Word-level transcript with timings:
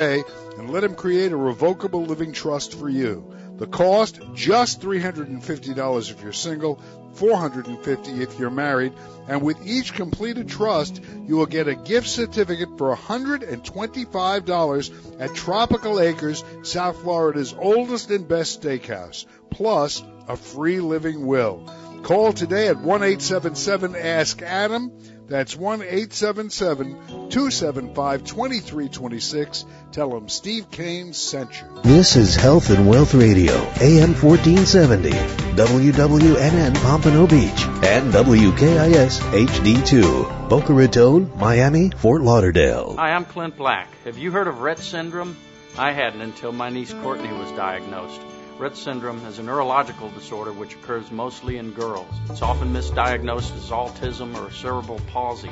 and 0.00 0.24
let 0.70 0.82
him 0.82 0.96
create 0.96 1.30
a 1.30 1.36
revocable 1.36 2.04
living 2.04 2.32
trust 2.32 2.76
for 2.76 2.88
you. 2.88 3.32
The 3.58 3.68
cost 3.68 4.20
just 4.34 4.80
$350 4.80 6.10
if 6.10 6.20
you're 6.20 6.32
single, 6.32 6.82
450 7.12 8.10
if 8.20 8.36
you're 8.36 8.50
married, 8.50 8.92
and 9.28 9.40
with 9.40 9.64
each 9.64 9.94
completed 9.94 10.48
trust, 10.48 11.00
you 11.26 11.36
will 11.36 11.46
get 11.46 11.68
a 11.68 11.76
gift 11.76 12.08
certificate 12.08 12.76
for 12.76 12.96
$125 12.96 15.20
at 15.20 15.32
Tropical 15.32 16.00
Acres, 16.00 16.42
South 16.64 17.00
Florida's 17.02 17.54
oldest 17.56 18.10
and 18.10 18.26
best 18.26 18.62
steakhouse, 18.62 19.26
plus 19.48 20.02
a 20.26 20.36
free 20.36 20.80
living 20.80 21.24
will. 21.24 21.72
Call 22.02 22.32
today 22.32 22.66
at 22.66 22.78
1 22.78 23.02
877 23.04 23.94
Ask 23.94 24.42
Adam. 24.42 24.90
That's 25.26 25.56
1 25.56 25.80
877 25.80 27.30
275 27.30 28.24
2326. 28.24 29.64
Tell 29.90 30.10
them 30.10 30.28
Steve 30.28 30.70
Kane 30.70 31.14
sent 31.14 31.62
you. 31.62 31.80
This 31.82 32.16
is 32.16 32.36
Health 32.36 32.68
and 32.68 32.86
Wealth 32.86 33.14
Radio, 33.14 33.54
AM 33.80 34.12
1470, 34.14 35.10
WWNN 35.56 36.74
Pompano 36.82 37.26
Beach, 37.26 37.64
and 37.84 38.12
WKIS 38.12 39.20
HD2, 39.20 40.48
Boca 40.50 40.74
Raton, 40.74 41.32
Miami, 41.38 41.90
Fort 41.90 42.20
Lauderdale. 42.20 42.94
Hi, 42.96 43.12
I'm 43.12 43.24
Clint 43.24 43.56
Black. 43.56 43.88
Have 44.04 44.18
you 44.18 44.30
heard 44.30 44.46
of 44.46 44.56
Rett 44.56 44.78
syndrome? 44.78 45.38
I 45.78 45.92
hadn't 45.92 46.20
until 46.20 46.52
my 46.52 46.68
niece 46.68 46.92
Courtney 46.92 47.32
was 47.32 47.50
diagnosed. 47.52 48.20
Rett 48.58 48.76
syndrome 48.76 49.18
is 49.26 49.40
a 49.40 49.42
neurological 49.42 50.10
disorder 50.10 50.52
which 50.52 50.76
occurs 50.76 51.10
mostly 51.10 51.56
in 51.56 51.72
girls. 51.72 52.06
It's 52.30 52.40
often 52.40 52.72
misdiagnosed 52.72 53.56
as 53.56 53.70
autism 53.70 54.36
or 54.36 54.52
cerebral 54.52 55.00
palsy. 55.08 55.50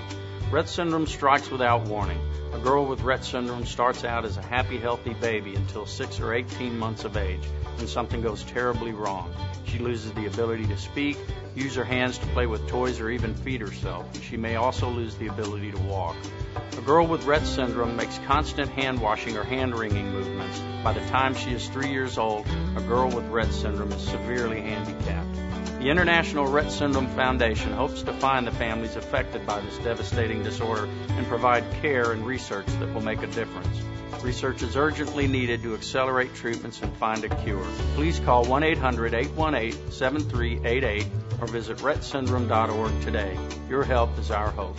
Rett 0.52 0.68
syndrome 0.68 1.06
strikes 1.06 1.50
without 1.50 1.88
warning. 1.88 2.20
A 2.52 2.58
girl 2.58 2.84
with 2.84 3.00
Rett 3.00 3.24
syndrome 3.24 3.64
starts 3.64 4.04
out 4.04 4.26
as 4.26 4.36
a 4.36 4.42
happy, 4.42 4.76
healthy 4.76 5.14
baby 5.14 5.54
until 5.54 5.86
6 5.86 6.20
or 6.20 6.34
18 6.34 6.78
months 6.78 7.04
of 7.04 7.16
age 7.16 7.42
when 7.76 7.88
something 7.88 8.20
goes 8.20 8.42
terribly 8.42 8.92
wrong. 8.92 9.32
She 9.64 9.78
loses 9.78 10.12
the 10.12 10.26
ability 10.26 10.66
to 10.66 10.76
speak, 10.76 11.16
use 11.54 11.74
her 11.76 11.84
hands 11.84 12.18
to 12.18 12.26
play 12.26 12.44
with 12.44 12.68
toys, 12.68 13.00
or 13.00 13.08
even 13.08 13.34
feed 13.34 13.62
herself. 13.62 14.04
She 14.22 14.36
may 14.36 14.56
also 14.56 14.90
lose 14.90 15.14
the 15.14 15.28
ability 15.28 15.72
to 15.72 15.78
walk. 15.84 16.16
A 16.76 16.82
girl 16.82 17.06
with 17.06 17.24
Rett 17.24 17.46
syndrome 17.46 17.96
makes 17.96 18.18
constant 18.26 18.68
hand 18.72 19.00
washing 19.00 19.38
or 19.38 19.44
hand 19.44 19.74
wringing 19.74 20.12
movements. 20.12 20.60
By 20.84 20.92
the 20.92 21.08
time 21.08 21.34
she 21.34 21.52
is 21.52 21.66
three 21.68 21.88
years 21.88 22.18
old, 22.18 22.46
a 22.76 22.82
girl 22.82 23.08
with 23.08 23.24
Rett 23.30 23.52
syndrome 23.52 23.92
is 23.92 24.02
severely 24.06 24.60
handicapped. 24.60 25.51
The 25.82 25.90
International 25.90 26.46
Rett 26.46 26.70
Syndrome 26.70 27.08
Foundation 27.08 27.72
hopes 27.72 28.04
to 28.04 28.12
find 28.12 28.46
the 28.46 28.52
families 28.52 28.94
affected 28.94 29.44
by 29.44 29.58
this 29.62 29.78
devastating 29.78 30.44
disorder 30.44 30.88
and 31.08 31.26
provide 31.26 31.68
care 31.82 32.12
and 32.12 32.24
research 32.24 32.66
that 32.78 32.94
will 32.94 33.00
make 33.00 33.20
a 33.24 33.26
difference. 33.26 33.82
Research 34.22 34.62
is 34.62 34.76
urgently 34.76 35.26
needed 35.26 35.60
to 35.64 35.74
accelerate 35.74 36.32
treatments 36.36 36.80
and 36.82 36.96
find 36.98 37.24
a 37.24 37.42
cure. 37.42 37.66
Please 37.96 38.20
call 38.20 38.44
1 38.44 38.62
800 38.62 39.12
818 39.12 39.90
7388 39.90 41.06
or 41.40 41.48
visit 41.48 41.78
RettSyndrome.org 41.78 43.00
today. 43.00 43.36
Your 43.68 43.82
help 43.82 44.16
is 44.20 44.30
our 44.30 44.52
hope. 44.52 44.78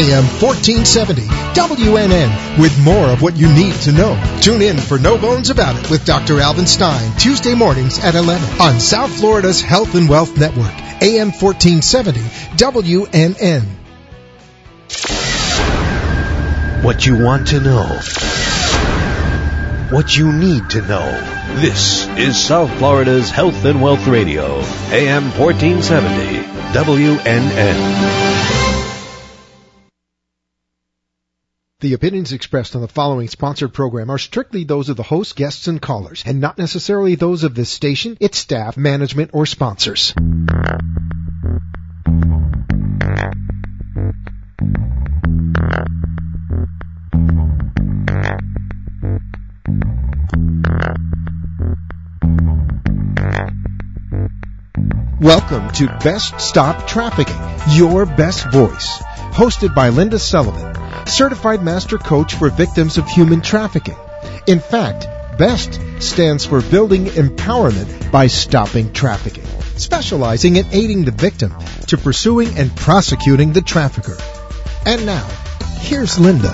AM 0.00 0.24
1470 0.40 1.26
WNN 1.52 2.58
with 2.58 2.72
more 2.82 3.10
of 3.10 3.20
what 3.20 3.36
you 3.36 3.52
need 3.52 3.74
to 3.82 3.92
know. 3.92 4.18
Tune 4.40 4.62
in 4.62 4.78
for 4.78 4.98
No 4.98 5.18
Bones 5.18 5.50
About 5.50 5.76
It 5.76 5.90
with 5.90 6.06
Dr. 6.06 6.40
Alvin 6.40 6.66
Stein 6.66 7.14
Tuesday 7.18 7.52
mornings 7.52 7.98
at 7.98 8.14
11 8.14 8.60
on 8.62 8.80
South 8.80 9.14
Florida's 9.14 9.60
Health 9.60 9.94
and 9.94 10.08
Wealth 10.08 10.38
Network. 10.38 10.72
AM 11.02 11.32
1470 11.32 12.20
WNN. 12.56 13.64
What 16.82 17.04
you 17.04 17.22
want 17.22 17.48
to 17.48 17.60
know. 17.60 18.00
What 19.94 20.16
you 20.16 20.32
need 20.32 20.70
to 20.70 20.80
know. 20.80 21.10
This 21.60 22.06
is 22.16 22.42
South 22.42 22.74
Florida's 22.78 23.28
Health 23.28 23.66
and 23.66 23.82
Wealth 23.82 24.06
Radio. 24.06 24.60
AM 24.92 25.24
1470 25.38 26.38
WNN. 26.72 28.59
The 31.80 31.94
opinions 31.94 32.34
expressed 32.34 32.76
on 32.76 32.82
the 32.82 32.88
following 32.88 33.26
sponsored 33.28 33.72
program 33.72 34.10
are 34.10 34.18
strictly 34.18 34.64
those 34.64 34.90
of 34.90 34.98
the 34.98 35.02
host, 35.02 35.34
guests, 35.34 35.66
and 35.66 35.80
callers, 35.80 36.22
and 36.26 36.38
not 36.38 36.58
necessarily 36.58 37.14
those 37.14 37.42
of 37.42 37.54
this 37.54 37.70
station, 37.70 38.18
its 38.20 38.36
staff, 38.36 38.76
management, 38.76 39.30
or 39.32 39.46
sponsors. 39.46 40.12
Welcome 55.18 55.70
to 55.70 55.86
Best 56.04 56.38
Stop 56.42 56.86
Trafficking, 56.86 57.40
your 57.74 58.04
best 58.04 58.52
voice. 58.52 58.98
Hosted 59.32 59.74
by 59.74 59.88
Linda 59.88 60.18
Sullivan, 60.18 60.79
certified 61.06 61.62
master 61.62 61.98
coach 61.98 62.34
for 62.34 62.50
victims 62.50 62.98
of 62.98 63.08
human 63.08 63.40
trafficking. 63.40 63.96
In 64.46 64.60
fact, 64.60 65.06
BEST 65.38 65.80
stands 66.00 66.44
for 66.44 66.60
Building 66.60 67.06
Empowerment 67.06 68.12
by 68.12 68.26
Stopping 68.26 68.92
Trafficking, 68.92 69.46
specializing 69.76 70.56
in 70.56 70.66
aiding 70.72 71.04
the 71.04 71.12
victim 71.12 71.54
to 71.86 71.96
pursuing 71.96 72.58
and 72.58 72.74
prosecuting 72.76 73.52
the 73.52 73.62
trafficker. 73.62 74.16
And 74.84 75.06
now, 75.06 75.26
here's 75.78 76.18
Linda. 76.18 76.52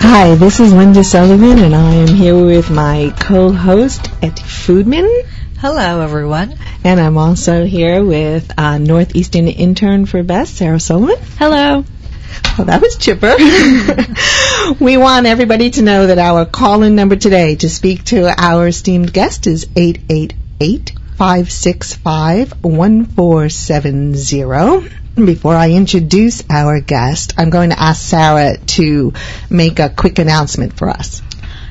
Hi, 0.00 0.34
this 0.36 0.58
is 0.58 0.72
Linda 0.72 1.04
Sullivan, 1.04 1.58
and 1.58 1.74
I 1.74 1.94
am 1.94 2.08
here 2.08 2.42
with 2.42 2.70
my 2.70 3.14
co-host, 3.20 4.10
Etty 4.22 4.42
Foodman. 4.42 5.26
Hello, 5.58 6.00
everyone. 6.00 6.56
And 6.82 6.98
I'm 6.98 7.18
also 7.18 7.66
here 7.66 8.02
with 8.02 8.50
uh, 8.56 8.78
Northeastern 8.78 9.48
intern 9.48 10.06
for 10.06 10.22
Best, 10.22 10.56
Sarah 10.56 10.80
Solomon. 10.80 11.18
Hello. 11.38 11.84
Well, 12.56 12.66
that 12.66 12.80
was 12.82 12.96
chipper. 12.96 13.36
we 14.84 14.96
want 14.96 15.26
everybody 15.26 15.70
to 15.70 15.82
know 15.82 16.08
that 16.08 16.18
our 16.18 16.44
call-in 16.44 16.96
number 16.96 17.16
today 17.16 17.56
to 17.56 17.68
speak 17.68 18.04
to 18.06 18.32
our 18.36 18.68
esteemed 18.68 19.12
guest 19.12 19.46
is 19.46 19.66
888 19.76 20.92
565 21.16 22.52
1470. 22.62 24.90
Before 25.14 25.54
I 25.54 25.70
introduce 25.70 26.42
our 26.48 26.80
guest, 26.80 27.34
I'm 27.36 27.50
going 27.50 27.70
to 27.70 27.80
ask 27.80 28.02
Sarah 28.02 28.56
to 28.56 29.12
make 29.50 29.80
a 29.80 29.88
quick 29.88 30.18
announcement 30.18 30.78
for 30.78 30.88
us. 30.88 31.22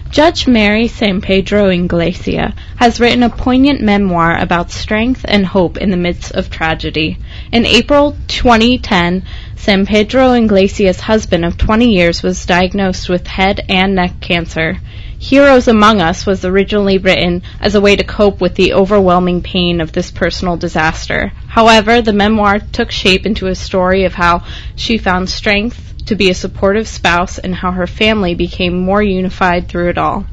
Judge 0.09 0.47
Mary 0.47 0.87
San 0.87 1.19
Pedro 1.19 1.67
Iglesia 1.67 2.55
has 2.77 2.99
written 2.99 3.23
a 3.23 3.29
poignant 3.29 3.81
memoir 3.81 4.37
about 4.37 4.71
strength 4.71 5.25
and 5.27 5.45
hope 5.45 5.77
in 5.77 5.91
the 5.91 5.97
midst 5.97 6.31
of 6.31 6.49
tragedy. 6.49 7.17
In 7.51 7.65
April 7.65 8.15
2010, 8.27 9.23
San 9.57 9.85
Pedro 9.85 10.31
Iglesia's 10.31 11.01
husband 11.01 11.43
of 11.43 11.57
20 11.57 11.91
years 11.91 12.23
was 12.23 12.45
diagnosed 12.45 13.09
with 13.09 13.27
head 13.27 13.65
and 13.67 13.95
neck 13.95 14.21
cancer. 14.21 14.77
Heroes 15.19 15.67
Among 15.67 15.99
Us 15.99 16.25
was 16.25 16.45
originally 16.45 16.99
written 16.99 17.41
as 17.59 17.73
a 17.73 17.81
way 17.81 17.95
to 17.95 18.03
cope 18.03 18.39
with 18.39 18.55
the 18.55 18.73
overwhelming 18.73 19.41
pain 19.41 19.81
of 19.81 19.91
this 19.91 20.11
personal 20.11 20.57
disaster. 20.57 21.33
However, 21.47 22.01
the 22.01 22.13
memoir 22.13 22.59
took 22.59 22.91
shape 22.91 23.25
into 23.25 23.47
a 23.47 23.55
story 23.55 24.05
of 24.05 24.13
how 24.13 24.43
she 24.75 24.97
found 24.99 25.27
strength 25.27 26.05
to 26.05 26.15
be 26.15 26.29
a 26.29 26.35
supportive 26.35 26.87
spouse 26.87 27.37
and 27.39 27.53
how 27.53 27.71
her 27.71 27.87
family 27.87 28.35
became 28.35 28.79
more 28.79 29.01
unified 29.01 29.67
through 29.67 29.89
it 29.89 29.97
all. 29.97 30.25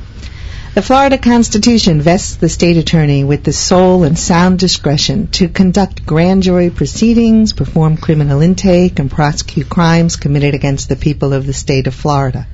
The 0.74 0.82
Florida 0.82 1.16
Constitution 1.16 2.00
vests 2.00 2.34
the 2.34 2.48
state 2.48 2.76
attorney 2.76 3.22
with 3.22 3.44
the 3.44 3.52
sole 3.52 4.02
and 4.02 4.18
sound 4.18 4.58
discretion 4.58 5.28
to 5.28 5.48
conduct 5.48 6.04
grand 6.04 6.42
jury 6.42 6.70
proceedings, 6.70 7.52
perform 7.52 7.98
criminal 7.98 8.40
intake, 8.40 8.98
and 8.98 9.08
prosecute 9.08 9.68
crimes 9.68 10.16
committed 10.16 10.56
against 10.56 10.88
the 10.88 10.96
people 10.96 11.32
of 11.32 11.46
the 11.46 11.52
state 11.52 11.86
of 11.86 11.94
Florida. 11.94 12.48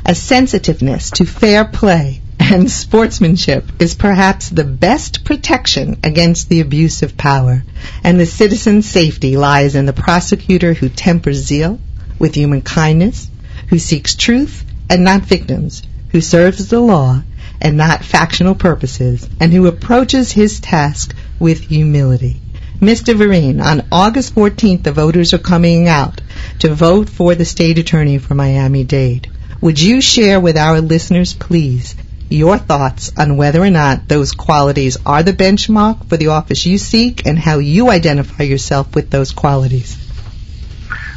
A 0.04 0.16
sensitiveness 0.16 1.12
to 1.12 1.26
fair 1.26 1.64
play 1.64 2.23
and 2.52 2.70
sportsmanship 2.70 3.64
is 3.80 3.96
perhaps 3.96 4.50
the 4.50 4.66
best 4.66 5.24
protection 5.24 5.98
against 6.04 6.50
the 6.50 6.60
abuse 6.60 7.02
of 7.02 7.16
power, 7.16 7.64
and 8.04 8.20
the 8.20 8.26
citizen's 8.26 8.86
safety 8.86 9.38
lies 9.38 9.76
in 9.76 9.86
the 9.86 9.94
prosecutor 9.94 10.74
who 10.74 10.90
tempers 10.90 11.38
zeal 11.38 11.80
with 12.20 12.36
human 12.36 12.62
kindness, 12.62 13.30
who 13.70 13.80
seeks 13.80 14.16
truth 14.16 14.66
and 14.90 15.06
not 15.06 15.22
victims, 15.22 15.84
who 16.10 16.20
serves 16.20 16.68
the 16.68 16.82
law 16.82 17.24
and 17.62 17.78
not 17.78 18.04
factional 18.04 18.56
purposes, 18.56 19.28
and 19.40 19.54
who 19.54 19.66
approaches 19.66 20.34
his 20.34 20.60
task 20.60 21.16
with 21.40 21.62
humility. 21.62 22.42
Mr. 22.82 23.16
Vereen, 23.16 23.64
on 23.64 23.88
August 23.90 24.36
14th, 24.36 24.84
the 24.84 24.92
voters 24.92 25.34
are 25.34 25.38
coming 25.40 25.88
out 25.88 26.20
to 26.60 26.76
vote 26.76 27.10
for 27.10 27.36
the 27.36 27.46
state 27.46 27.78
attorney 27.80 28.18
for 28.18 28.36
Miami-Dade. 28.36 29.32
Would 29.62 29.80
you 29.80 30.02
share 30.02 30.42
with 30.42 30.58
our 30.58 30.82
listeners, 30.82 31.34
please, 31.34 31.96
your 32.30 32.58
thoughts 32.58 33.12
on 33.18 33.38
whether 33.38 33.62
or 33.62 33.70
not 33.70 34.08
those 34.08 34.32
qualities 34.32 34.98
are 35.06 35.24
the 35.24 35.34
benchmark 35.34 36.08
for 36.08 36.18
the 36.18 36.28
office 36.28 36.66
you 36.66 36.78
seek 36.78 37.26
and 37.26 37.38
how 37.38 37.60
you 37.60 37.90
identify 37.90 38.44
yourself 38.44 38.96
with 38.96 39.10
those 39.10 39.32
qualities? 39.32 39.98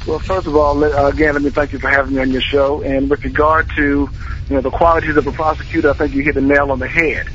Well, 0.07 0.21
first 0.21 0.47
of 0.47 0.55
all, 0.55 0.85
again, 0.85 1.35
let 1.35 1.43
me 1.43 1.51
thank 1.51 1.73
you 1.73 1.81
for 1.81 1.89
having 1.89 2.15
me 2.15 2.21
on 2.21 2.31
your 2.31 2.41
show. 2.41 2.83
And 2.83 3.11
with 3.11 3.25
regard 3.25 3.69
to 3.77 4.09
you 4.49 4.55
know 4.55 4.61
the 4.61 4.71
qualities 4.71 5.17
of 5.17 5.27
a 5.27 5.33
prosecutor, 5.33 5.91
I 5.91 5.95
think 5.95 6.15
you 6.15 6.23
hit 6.23 6.35
the 6.35 6.41
nail 6.41 6.71
on 6.71 6.79
the 6.79 6.87
head. 6.87 7.27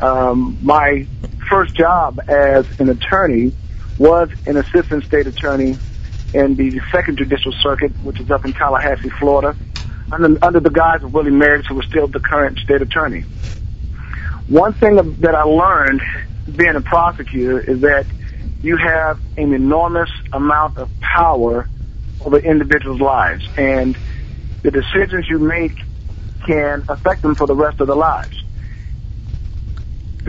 Um, 0.00 0.58
my 0.60 1.06
first 1.48 1.74
job 1.74 2.20
as 2.26 2.66
an 2.80 2.88
attorney 2.88 3.52
was 3.98 4.28
an 4.46 4.56
assistant 4.56 5.04
state 5.04 5.26
attorney 5.26 5.78
in 6.34 6.56
the 6.56 6.80
Second 6.92 7.18
Judicial 7.18 7.52
Circuit, 7.52 7.92
which 8.02 8.20
is 8.20 8.30
up 8.30 8.44
in 8.44 8.52
Tallahassee, 8.52 9.10
Florida, 9.20 9.56
under, 10.12 10.44
under 10.44 10.60
the 10.60 10.70
guise 10.70 11.02
of 11.02 11.12
Willie 11.12 11.30
Merritt, 11.30 11.66
who 11.66 11.74
was 11.74 11.86
still 11.86 12.06
the 12.06 12.20
current 12.20 12.58
state 12.58 12.82
attorney. 12.82 13.22
One 14.48 14.72
thing 14.74 14.96
that 15.20 15.34
I 15.34 15.42
learned 15.42 16.02
being 16.54 16.76
a 16.76 16.80
prosecutor 16.80 17.58
is 17.60 17.80
that 17.80 18.06
you 18.62 18.76
have 18.76 19.20
an 19.36 19.52
enormous 19.52 20.10
amount 20.32 20.78
of 20.78 20.88
power 21.00 21.68
over 22.24 22.38
individuals' 22.38 23.00
lives, 23.00 23.46
and 23.56 23.96
the 24.62 24.70
decisions 24.70 25.28
you 25.28 25.38
make 25.38 25.76
can 26.46 26.84
affect 26.88 27.22
them 27.22 27.34
for 27.34 27.46
the 27.46 27.54
rest 27.54 27.80
of 27.80 27.86
their 27.88 27.96
lives. 27.96 28.42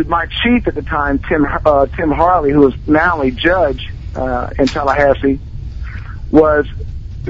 My 0.05 0.27
chief 0.27 0.67
at 0.67 0.75
the 0.75 0.83
time, 0.83 1.19
Tim 1.19 1.45
uh, 1.65 1.87
Tim 1.87 2.11
Harley, 2.11 2.51
who 2.51 2.67
is 2.67 2.75
now 2.87 3.21
a 3.21 3.31
judge 3.31 3.89
uh, 4.15 4.51
in 4.59 4.67
Tallahassee, 4.67 5.39
was 6.29 6.67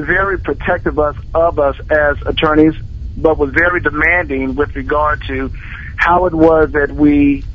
very 0.05 0.39
protective 0.39 0.97
of, 0.99 1.15
us 1.59 1.75
as 1.89 2.17
attorneys, 2.25 2.73
but 3.15 3.37
was 3.37 3.53
very 3.57 3.81
demanding 3.81 4.55
with 4.55 4.69
regard 4.75 5.21
to 5.27 5.51
how 5.95 6.25
it 6.25 6.33
was 6.33 6.69
that 6.73 6.93
we 6.95 7.45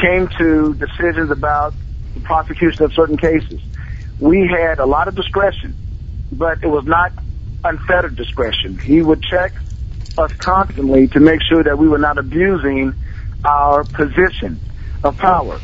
came 0.00 0.28
to 0.38 0.74
decisions 0.74 1.30
about 1.30 1.74
the 2.14 2.20
prosecution 2.20 2.84
of 2.84 2.92
certain 2.94 3.16
cases. 3.16 3.60
We 4.18 4.48
had 4.48 4.78
a 4.78 4.86
lot 4.86 5.08
of 5.08 5.14
discretion, 5.16 5.76
but 6.30 6.58
it 6.62 6.68
was 6.68 6.84
not 6.86 7.12
unfettered 7.64 8.16
discretion. 8.16 8.78
He 8.84 9.02
would 9.02 9.22
check 9.22 9.52
us 10.18 10.30
constantly 10.38 11.08
to 11.08 11.20
make 11.20 11.40
sure 11.48 11.64
that 11.64 11.78
we 11.78 11.88
were 11.88 11.98
not 11.98 12.18
abusing 12.18 12.94
our 13.44 13.84
position 13.84 14.60
of 15.02 15.16
power. 15.16 15.62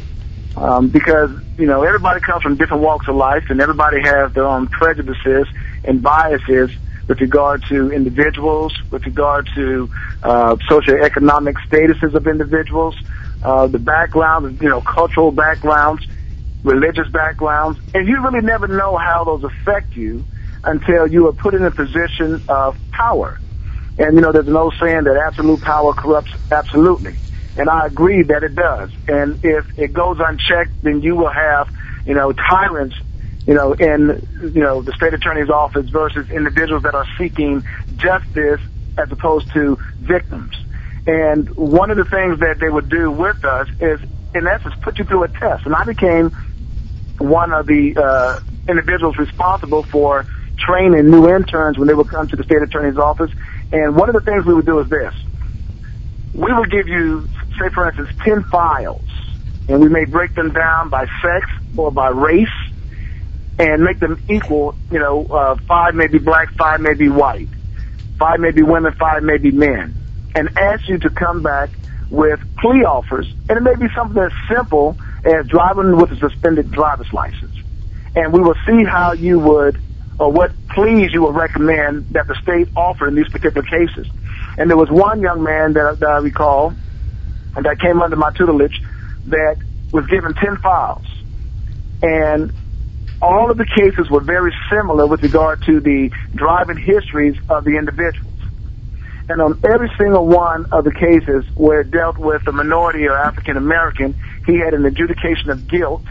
Um, 0.55 0.91
because, 0.91 1.31
you 1.57 1.67
know, 1.67 1.83
everybody 1.83 2.21
comes 2.21 2.43
from 2.43 2.57
different 2.57 2.83
walks 2.83 3.07
of 3.09 3.17
life 3.17 3.45
and 3.49 3.61
everybody 3.61 3.97
has 4.05 4.35
their 4.35 4.45
own 4.45 4.69
prejudices 4.69 5.47
and 5.85 6.03
biases 6.03 6.71
with 7.09 7.21
regard 7.21 7.63
to 7.69 7.91
individuals, 7.93 8.75
with 8.91 9.05
regard 9.05 9.49
to 9.55 9.91
uh, 10.23 10.57
socioeconomic 10.71 11.55
statuses 11.69 12.15
of 12.15 12.27
individuals, 12.27 12.97
uh, 13.43 13.67
the 13.67 13.79
background, 13.79 14.59
you 14.61 14.69
know, 14.69 14.81
cultural 14.81 15.33
backgrounds, 15.33 16.07
religious 16.63 17.09
backgrounds, 17.13 17.79
and 17.93 18.07
you 18.07 18.23
really 18.23 18.45
never 18.45 18.69
know 18.69 18.97
how 18.97 19.25
those 19.25 19.43
affect 19.45 19.97
you 19.97 20.25
until 20.65 21.07
you 21.09 21.27
are 21.27 21.33
put 21.33 21.55
in 21.55 21.65
a 21.65 21.71
position 21.71 22.43
of 22.49 22.77
power. 22.93 23.39
And 23.99 24.17
you 24.17 24.23
know, 24.23 24.33
there's 24.33 24.49
old 24.49 24.75
saying 24.81 25.05
that 25.05 25.23
absolute 25.27 25.61
power 25.61 25.93
corrupts 25.93 26.31
absolutely. 26.51 27.17
And 27.57 27.69
I 27.69 27.87
agree 27.87 28.23
that 28.23 28.43
it 28.43 28.55
does. 28.55 28.91
And 29.07 29.39
if 29.43 29.67
it 29.77 29.93
goes 29.93 30.19
unchecked, 30.19 30.73
then 30.83 31.03
you 31.03 31.17
will 31.17 31.31
have, 31.31 31.69
you 32.07 32.15
know, 32.15 32.33
tyrants, 32.33 32.97
you 33.47 33.55
know, 33.55 33.73
in, 33.73 34.27
you 34.41 34.61
know, 34.61 34.83
the 34.83 34.93
state 34.93 35.15
attorney's 35.15 35.51
office 35.51 35.89
versus 35.91 36.31
individuals 36.31 36.85
that 36.85 36.95
are 36.95 37.07
seeking 37.19 37.65
justice 37.97 38.61
as 38.97 39.11
opposed 39.11 39.51
to 39.53 39.79
victims. 39.99 40.55
And 41.07 41.49
one 41.57 41.91
of 41.91 41.97
the 41.97 42.05
things 42.05 42.39
that 42.41 42.59
they 42.61 42.69
would 42.69 42.89
do 42.89 43.11
with 43.11 43.45
us 43.45 43.69
is, 43.81 44.01
in 44.35 44.47
essence, 44.47 44.75
put 44.83 44.99
you 44.99 45.05
through 45.05 45.25
a 45.25 45.29
test. 45.29 45.67
And 45.67 45.75
I 45.75 45.85
became 45.85 46.31
one 47.19 47.53
of 47.53 47.67
the 47.67 47.97
uh, 47.97 48.41
individuals 48.69 49.17
responsible 49.19 49.83
for 49.83 50.27
training 50.59 51.11
new 51.11 51.29
interns 51.29 51.79
when 51.79 51.89
they 51.89 51.95
would 51.95 52.09
come 52.09 52.29
to 52.29 52.37
the 52.37 52.45
state 52.45 52.63
attorney's 52.63 52.99
office. 52.99 53.31
And 53.73 53.97
one 53.97 54.09
of 54.09 54.15
the 54.15 54.21
things 54.21 54.45
we 54.45 54.55
would 54.55 54.67
do 54.67 54.79
is 54.79 54.89
this. 54.89 55.15
We 56.35 56.53
would 56.53 56.71
give 56.71 56.87
you, 56.87 57.29
say 57.59 57.69
for 57.71 57.89
instance, 57.89 58.11
10 58.25 58.45
files, 58.45 59.05
and 59.69 59.81
we 59.81 59.89
may 59.89 60.05
break 60.05 60.35
them 60.35 60.53
down 60.53 60.89
by 60.89 61.07
sex 61.21 61.51
or 61.77 61.91
by 61.91 62.09
race 62.09 62.49
and 63.59 63.83
make 63.83 63.99
them 64.01 64.23
equal, 64.29 64.75
you 64.91 64.99
know, 64.99 65.27
uh, 65.27 65.57
five 65.69 65.95
may 65.95 66.07
be 66.07 66.19
black, 66.19 66.53
five 66.55 66.81
may 66.81 66.95
be 66.95 67.09
white, 67.09 67.49
five 68.19 68.41
may 68.41 68.51
be 68.51 68.63
women, 68.63 68.93
five 68.95 69.23
may 69.23 69.39
be 69.39 69.51
men, 69.51 69.95
and 70.35 70.59
ask 70.59 70.89
you 70.89 70.99
to 70.99 71.11
come 71.11 71.43
back 71.43 71.71
with 72.11 72.41
plea 72.59 72.85
offers. 72.85 73.33
And 73.49 73.59
it 73.59 73.63
may 73.63 73.75
be 73.75 73.93
something 73.95 74.23
as 74.23 74.33
simple 74.49 74.97
as 75.25 75.47
driving 75.47 75.97
with 75.97 76.13
a 76.13 76.17
suspended 76.17 76.71
driver's 76.71 77.13
license. 77.13 77.57
And 78.15 78.33
we 78.33 78.41
will 78.41 78.57
see 78.67 78.85
how 78.85 79.13
you 79.13 79.39
would, 79.39 79.81
or 80.19 80.31
what 80.31 80.53
pleas 80.69 81.13
you 81.13 81.23
would 81.23 81.35
recommend 81.35 82.09
that 82.11 82.27
the 82.27 82.35
state 82.43 82.69
offer 82.77 83.09
in 83.09 83.15
these 83.15 83.29
particular 83.29 83.63
cases. 83.63 84.07
And 84.59 84.69
there 84.69 84.77
was 84.77 84.91
one 84.91 85.21
young 85.21 85.43
man 85.43 85.73
that, 85.75 86.01
that 86.01 86.09
I 86.09 86.19
recall 86.19 86.75
that 87.55 87.81
came 87.81 88.03
under 88.03 88.17
my 88.17 88.31
tutelage 88.33 88.83
that 89.27 89.57
was 89.93 90.07
given 90.07 90.35
10 90.35 90.57
files. 90.59 91.07
And 92.03 92.53
all 93.23 93.51
of 93.51 93.57
the 93.57 93.65
cases 93.65 94.11
were 94.11 94.21
very 94.21 94.53
similar 94.69 95.07
with 95.07 95.23
regard 95.23 95.63
to 95.63 95.81
the 95.81 96.11
driving 96.35 96.77
histories 96.77 97.37
of 97.49 97.65
the 97.65 97.79
individuals. 97.79 98.29
And 99.29 99.41
on 99.41 99.61
every 99.65 99.91
single 99.97 100.27
one 100.27 100.67
of 100.73 100.85
the 100.85 100.91
cases 100.91 101.45
where 101.55 101.81
it 101.83 101.93
dealt 101.93 102.19
with 102.19 102.43
a 102.49 102.53
minority 102.53 103.07
or 103.07 103.17
African 103.17 103.57
American, 103.57 104.17
he 104.45 104.59
had 104.59 104.75
an 104.75 104.85
adjudication 104.85 105.51
of 105.51 105.69
guilt, 105.69 106.03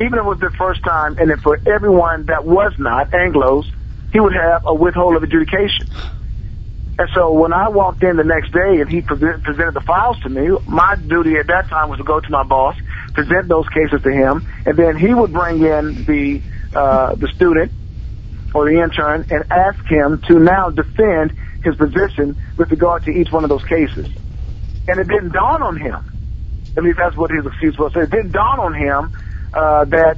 even 0.00 0.14
if 0.14 0.18
it 0.18 0.24
was 0.24 0.40
the 0.40 0.50
first 0.58 0.82
time. 0.82 1.16
And 1.18 1.30
then 1.30 1.38
for 1.38 1.60
everyone 1.64 2.26
that 2.26 2.44
was 2.44 2.74
not 2.76 3.12
Anglos, 3.12 3.64
he 4.12 4.18
would 4.18 4.34
have 4.34 4.62
a 4.66 4.74
withhold 4.74 5.16
of 5.16 5.22
adjudication. 5.22 5.86
And 6.98 7.08
so 7.14 7.32
when 7.32 7.52
I 7.52 7.68
walked 7.68 8.02
in 8.02 8.16
the 8.16 8.24
next 8.24 8.52
day 8.52 8.80
and 8.80 8.90
he 8.90 9.00
pre- 9.00 9.16
presented 9.16 9.74
the 9.74 9.80
files 9.80 10.18
to 10.24 10.28
me, 10.28 10.50
my 10.66 10.96
duty 10.96 11.36
at 11.36 11.46
that 11.46 11.68
time 11.68 11.88
was 11.88 11.98
to 11.98 12.04
go 12.04 12.20
to 12.20 12.30
my 12.30 12.42
boss, 12.42 12.76
present 13.14 13.48
those 13.48 13.68
cases 13.68 14.02
to 14.02 14.10
him, 14.10 14.46
and 14.66 14.76
then 14.76 14.96
he 14.96 15.12
would 15.12 15.32
bring 15.32 15.62
in 15.62 16.04
the 16.04 16.42
uh, 16.74 17.14
the 17.14 17.28
student 17.28 17.70
or 18.54 18.70
the 18.70 18.80
intern 18.82 19.26
and 19.30 19.44
ask 19.50 19.84
him 19.86 20.22
to 20.28 20.38
now 20.38 20.70
defend 20.70 21.32
his 21.62 21.76
position 21.76 22.36
with 22.56 22.70
regard 22.70 23.04
to 23.04 23.10
each 23.10 23.30
one 23.30 23.44
of 23.44 23.50
those 23.50 23.64
cases. 23.64 24.08
And 24.88 24.98
it 24.98 25.08
didn't 25.08 25.32
dawn 25.32 25.62
on 25.62 25.76
him. 25.76 26.02
At 26.76 26.82
least 26.82 26.98
that's 26.98 27.16
what 27.16 27.30
his 27.30 27.46
excuse 27.46 27.78
was. 27.78 27.92
It 27.94 28.10
didn't 28.10 28.32
dawn 28.32 28.58
on 28.58 28.74
him 28.74 29.12
uh, 29.54 29.84
that 29.86 30.16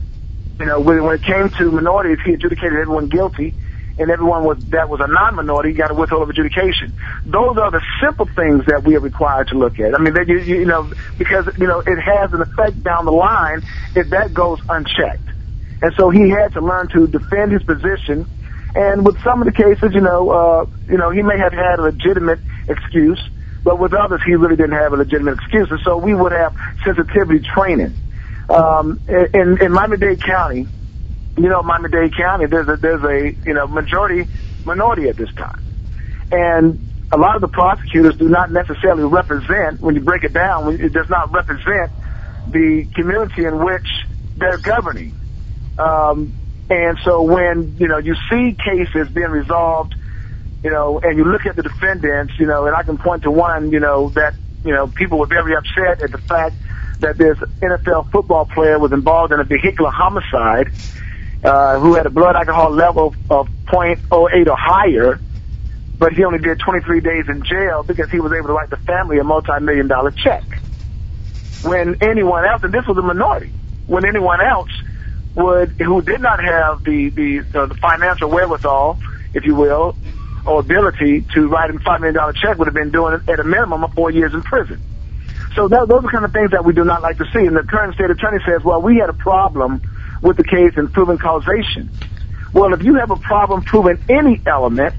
you 0.58 0.66
know, 0.66 0.80
when, 0.80 1.02
when 1.02 1.16
it 1.16 1.22
came 1.22 1.50
to 1.50 1.70
minorities, 1.70 2.18
he 2.24 2.32
adjudicated 2.34 2.78
everyone 2.78 3.08
guilty, 3.08 3.54
and 3.98 4.10
everyone 4.10 4.44
was 4.44 4.58
that 4.70 4.88
was 4.88 5.00
a 5.00 5.06
non-minority 5.06 5.72
got 5.72 5.90
a 5.90 5.94
withhold 5.94 6.22
of 6.22 6.30
adjudication. 6.30 6.92
Those 7.24 7.56
are 7.58 7.70
the 7.70 7.82
simple 8.02 8.26
things 8.26 8.66
that 8.66 8.82
we 8.84 8.96
are 8.96 9.00
required 9.00 9.48
to 9.48 9.58
look 9.58 9.78
at. 9.78 9.94
I 9.94 9.98
mean, 9.98 10.14
that 10.14 10.26
you, 10.28 10.38
you 10.38 10.64
know, 10.64 10.90
because 11.18 11.46
you 11.58 11.66
know 11.66 11.80
it 11.80 12.00
has 12.00 12.32
an 12.32 12.42
effect 12.42 12.82
down 12.82 13.04
the 13.04 13.12
line 13.12 13.62
if 13.94 14.10
that 14.10 14.34
goes 14.34 14.60
unchecked. 14.68 15.28
And 15.82 15.92
so 15.96 16.10
he 16.10 16.30
had 16.30 16.54
to 16.54 16.60
learn 16.60 16.88
to 16.88 17.06
defend 17.06 17.52
his 17.52 17.62
position. 17.62 18.26
And 18.74 19.04
with 19.06 19.22
some 19.22 19.40
of 19.40 19.46
the 19.46 19.52
cases, 19.52 19.92
you 19.94 20.00
know, 20.00 20.30
uh, 20.30 20.66
you 20.88 20.96
know, 20.96 21.10
he 21.10 21.22
may 21.22 21.38
have 21.38 21.52
had 21.52 21.78
a 21.78 21.82
legitimate 21.82 22.40
excuse, 22.66 23.22
but 23.62 23.78
with 23.78 23.92
others, 23.92 24.20
he 24.24 24.34
really 24.34 24.56
didn't 24.56 24.72
have 24.72 24.92
a 24.92 24.96
legitimate 24.96 25.34
excuse. 25.34 25.70
And 25.70 25.80
so 25.80 25.96
we 25.96 26.14
would 26.14 26.32
have 26.32 26.56
sensitivity 26.84 27.46
training. 27.54 27.94
Um, 28.48 29.00
in, 29.08 29.62
in 29.62 29.72
Miami-Dade 29.72 30.22
County, 30.22 30.66
you 31.36 31.48
know, 31.48 31.62
Miami-Dade 31.62 32.16
County, 32.16 32.46
there's 32.46 32.68
a, 32.68 32.76
there's 32.76 33.02
a, 33.02 33.36
you 33.46 33.54
know, 33.54 33.66
majority 33.66 34.28
minority 34.64 35.08
at 35.08 35.16
this 35.16 35.32
time. 35.34 35.60
And 36.30 36.90
a 37.12 37.18
lot 37.18 37.34
of 37.36 37.42
the 37.42 37.48
prosecutors 37.48 38.16
do 38.16 38.28
not 38.28 38.50
necessarily 38.50 39.04
represent, 39.04 39.80
when 39.80 39.94
you 39.94 40.00
break 40.00 40.24
it 40.24 40.32
down, 40.32 40.80
it 40.80 40.92
does 40.92 41.08
not 41.08 41.32
represent 41.32 41.90
the 42.46 42.88
community 42.94 43.44
in 43.44 43.64
which 43.64 43.86
they're 44.36 44.58
governing. 44.58 45.16
Um, 45.78 46.32
and 46.70 46.98
so 47.04 47.22
when, 47.22 47.76
you 47.78 47.88
know, 47.88 47.98
you 47.98 48.14
see 48.30 48.56
cases 48.56 49.08
being 49.12 49.30
resolved, 49.30 49.94
you 50.62 50.70
know, 50.70 50.98
and 50.98 51.18
you 51.18 51.24
look 51.24 51.46
at 51.46 51.56
the 51.56 51.62
defendants, 51.62 52.34
you 52.38 52.46
know, 52.46 52.66
and 52.66 52.74
I 52.74 52.82
can 52.82 52.96
point 52.96 53.24
to 53.24 53.30
one, 53.30 53.70
you 53.70 53.80
know, 53.80 54.08
that, 54.10 54.34
you 54.64 54.72
know, 54.72 54.86
people 54.86 55.18
were 55.18 55.26
very 55.26 55.54
upset 55.54 56.02
at 56.02 56.10
the 56.10 56.18
fact 56.18 56.56
that 57.00 57.18
this 57.18 57.36
NFL 57.60 58.10
football 58.10 58.46
player 58.46 58.78
was 58.78 58.92
involved 58.92 59.32
in 59.32 59.40
a 59.40 59.44
vehicular 59.44 59.90
homicide, 59.90 60.72
uh, 61.44 61.78
who 61.78 61.94
had 61.94 62.06
a 62.06 62.10
blood 62.10 62.36
alcohol 62.36 62.70
level 62.70 63.14
of 63.28 63.48
0.08 63.66 64.48
or 64.48 64.56
higher, 64.56 65.20
but 65.98 66.12
he 66.12 66.24
only 66.24 66.38
did 66.38 66.58
23 66.58 67.00
days 67.00 67.24
in 67.28 67.44
jail 67.44 67.82
because 67.82 68.10
he 68.10 68.18
was 68.18 68.32
able 68.32 68.48
to 68.48 68.52
write 68.54 68.70
the 68.70 68.76
family 68.78 69.18
a 69.18 69.24
multi-million 69.24 69.86
dollar 69.86 70.10
check. 70.10 70.42
When 71.62 72.02
anyone 72.02 72.44
else, 72.44 72.62
and 72.62 72.72
this 72.72 72.86
was 72.86 72.96
a 72.96 73.02
minority, 73.02 73.52
when 73.86 74.06
anyone 74.06 74.40
else 74.40 74.70
would, 75.34 75.70
who 75.72 76.02
did 76.02 76.20
not 76.20 76.42
have 76.42 76.82
the, 76.84 77.10
the, 77.10 77.38
uh, 77.54 77.66
the 77.66 77.74
financial 77.74 78.30
wherewithal, 78.30 78.98
if 79.34 79.44
you 79.44 79.54
will, 79.54 79.96
or 80.46 80.60
ability 80.60 81.22
to 81.34 81.48
write 81.48 81.70
a 81.70 81.74
$5 81.74 82.00
million 82.00 82.34
check 82.34 82.58
would 82.58 82.66
have 82.66 82.74
been 82.74 82.90
doing 82.90 83.20
at 83.28 83.40
a 83.40 83.44
minimum 83.44 83.84
of 83.84 83.92
four 83.94 84.10
years 84.10 84.34
in 84.34 84.42
prison. 84.42 84.80
So 85.54 85.68
that, 85.68 85.88
those 85.88 86.04
are 86.04 86.10
kind 86.10 86.24
of 86.24 86.32
things 86.32 86.50
that 86.50 86.64
we 86.64 86.72
do 86.72 86.84
not 86.84 87.02
like 87.02 87.18
to 87.18 87.24
see. 87.32 87.46
And 87.46 87.56
the 87.56 87.62
current 87.62 87.94
state 87.94 88.10
attorney 88.10 88.42
says, 88.46 88.62
well, 88.62 88.82
we 88.82 88.96
had 88.98 89.08
a 89.08 89.14
problem 89.14 89.82
with 90.24 90.38
the 90.38 90.44
case 90.44 90.72
and 90.76 90.92
proving 90.92 91.18
causation. 91.18 91.90
Well, 92.52 92.72
if 92.72 92.82
you 92.82 92.94
have 92.94 93.10
a 93.10 93.16
problem 93.16 93.62
proving 93.62 94.02
any 94.08 94.40
element 94.46 94.94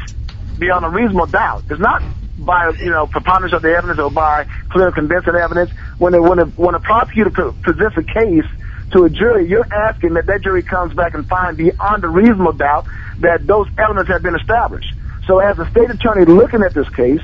beyond 0.59 0.85
a 0.85 0.89
reasonable 0.89 1.25
doubt, 1.25 1.63
it's 1.69 1.79
not 1.79 2.03
by, 2.37 2.69
you 2.79 2.91
know, 2.91 3.07
preponderance 3.07 3.53
of 3.53 3.63
the 3.63 3.73
evidence 3.73 3.99
or 3.99 4.11
by 4.11 4.45
clear 4.69 4.87
and 4.87 4.95
convincing 4.95 5.35
evidence. 5.35 5.71
When 5.97 6.13
a, 6.13 6.21
when 6.21 6.39
a, 6.39 6.45
when 6.45 6.75
a 6.75 6.79
prosecutor 6.79 7.31
presents 7.51 7.97
a 7.97 8.03
case 8.03 8.45
to 8.91 9.05
a 9.05 9.09
jury, 9.09 9.49
you're 9.49 9.65
asking 9.73 10.13
that 10.13 10.27
that 10.27 10.43
jury 10.43 10.61
comes 10.61 10.93
back 10.93 11.15
and 11.15 11.27
find 11.27 11.57
beyond 11.57 12.03
a 12.03 12.07
reasonable 12.07 12.53
doubt 12.53 12.85
that 13.19 13.47
those 13.47 13.67
elements 13.79 14.11
have 14.11 14.21
been 14.21 14.35
established. 14.35 14.93
So 15.25 15.39
as 15.39 15.57
a 15.57 15.67
state 15.71 15.89
attorney 15.89 16.25
looking 16.25 16.61
at 16.61 16.75
this 16.75 16.87
case, 16.89 17.21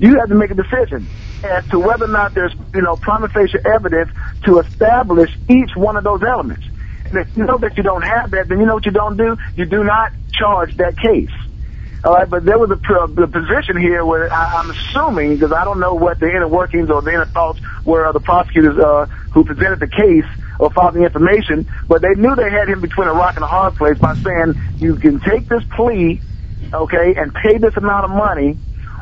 you 0.00 0.18
have 0.18 0.28
to 0.28 0.34
make 0.34 0.50
a 0.50 0.54
decision 0.54 1.06
as 1.44 1.64
to 1.68 1.78
whether 1.78 2.06
or 2.06 2.08
not 2.08 2.34
there's, 2.34 2.52
you 2.74 2.82
know, 2.82 2.96
prima 2.96 3.28
facie 3.28 3.58
evidence 3.64 4.10
to 4.44 4.58
establish 4.58 5.30
each 5.48 5.76
one 5.76 5.96
of 5.96 6.02
those 6.02 6.22
elements. 6.24 6.64
If 7.16 7.28
you 7.36 7.44
know 7.44 7.58
that 7.58 7.76
you 7.76 7.82
don't 7.82 8.02
have 8.02 8.30
that, 8.32 8.46
then 8.48 8.60
you 8.60 8.66
know 8.66 8.74
what 8.74 8.86
you 8.86 8.92
don't 8.92 9.16
do? 9.16 9.36
You 9.54 9.66
do 9.66 9.84
not 9.84 10.12
charge 10.32 10.76
that 10.76 10.96
case. 10.98 11.32
All 12.04 12.12
right, 12.12 12.28
but 12.28 12.44
there 12.44 12.58
was 12.58 12.68
a, 12.68 12.76
a 12.76 13.26
position 13.28 13.80
here 13.80 14.04
where 14.04 14.28
I, 14.32 14.60
I'm 14.60 14.68
assuming, 14.70 15.38
because 15.38 15.52
I 15.56 15.64
don't 15.64 15.80
know 15.80 15.94
what 15.94 16.20
the 16.20 16.28
inner 16.28 16.46
workings 16.48 16.90
or 16.92 17.00
the 17.00 17.08
inner 17.10 17.30
thoughts 17.32 17.60
were 17.84 18.04
of 18.04 18.12
the 18.12 18.20
prosecutors 18.20 18.76
uh, 18.76 19.06
who 19.32 19.44
presented 19.44 19.80
the 19.80 19.88
case 19.88 20.28
or 20.60 20.70
filed 20.70 20.94
the 20.94 21.02
information, 21.02 21.66
but 21.88 22.02
they 22.02 22.12
knew 22.20 22.36
they 22.36 22.50
had 22.52 22.68
him 22.68 22.82
between 22.82 23.08
a 23.08 23.12
rock 23.14 23.36
and 23.36 23.44
a 23.44 23.48
hard 23.48 23.74
place 23.76 23.96
by 24.00 24.12
saying, 24.22 24.54
you 24.78 24.96
can 24.96 25.18
take 25.20 25.48
this 25.48 25.64
plea, 25.74 26.22
okay, 26.74 27.14
and 27.16 27.32
pay 27.32 27.56
this 27.56 27.72
amount 27.76 28.04
of 28.04 28.10
money, 28.10 28.60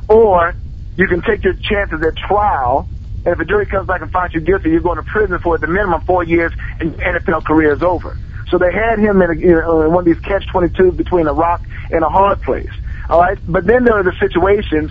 or 0.08 0.54
you 0.94 1.08
can 1.08 1.22
take 1.22 1.42
your 1.42 1.54
chances 1.54 1.98
at 2.06 2.14
trial, 2.16 2.88
and 3.24 3.32
if 3.34 3.38
a 3.38 3.44
jury 3.44 3.66
comes 3.66 3.86
back 3.86 4.02
and 4.02 4.10
finds 4.10 4.34
you 4.34 4.40
guilty, 4.40 4.70
you're 4.70 4.80
going 4.80 4.96
to 4.96 5.02
prison 5.02 5.38
for 5.38 5.54
at 5.54 5.60
the 5.60 5.68
minimum 5.68 6.00
four 6.02 6.24
years, 6.24 6.52
and 6.80 6.96
your 6.96 7.00
NFL 7.00 7.44
career 7.44 7.72
is 7.72 7.82
over. 7.82 8.16
So 8.48 8.58
they 8.58 8.72
had 8.72 8.98
him 8.98 9.22
in, 9.22 9.30
a, 9.30 9.34
you 9.34 9.52
know, 9.52 9.82
in 9.82 9.92
one 9.92 10.06
of 10.06 10.14
these 10.14 10.22
catch-22 10.24 10.96
between 10.96 11.26
a 11.26 11.32
rock 11.32 11.62
and 11.90 12.04
a 12.04 12.08
hard 12.08 12.42
place. 12.42 12.70
All 13.08 13.20
right, 13.20 13.38
but 13.46 13.64
then 13.66 13.84
there 13.84 13.98
are 13.98 14.02
the 14.02 14.14
situations 14.18 14.90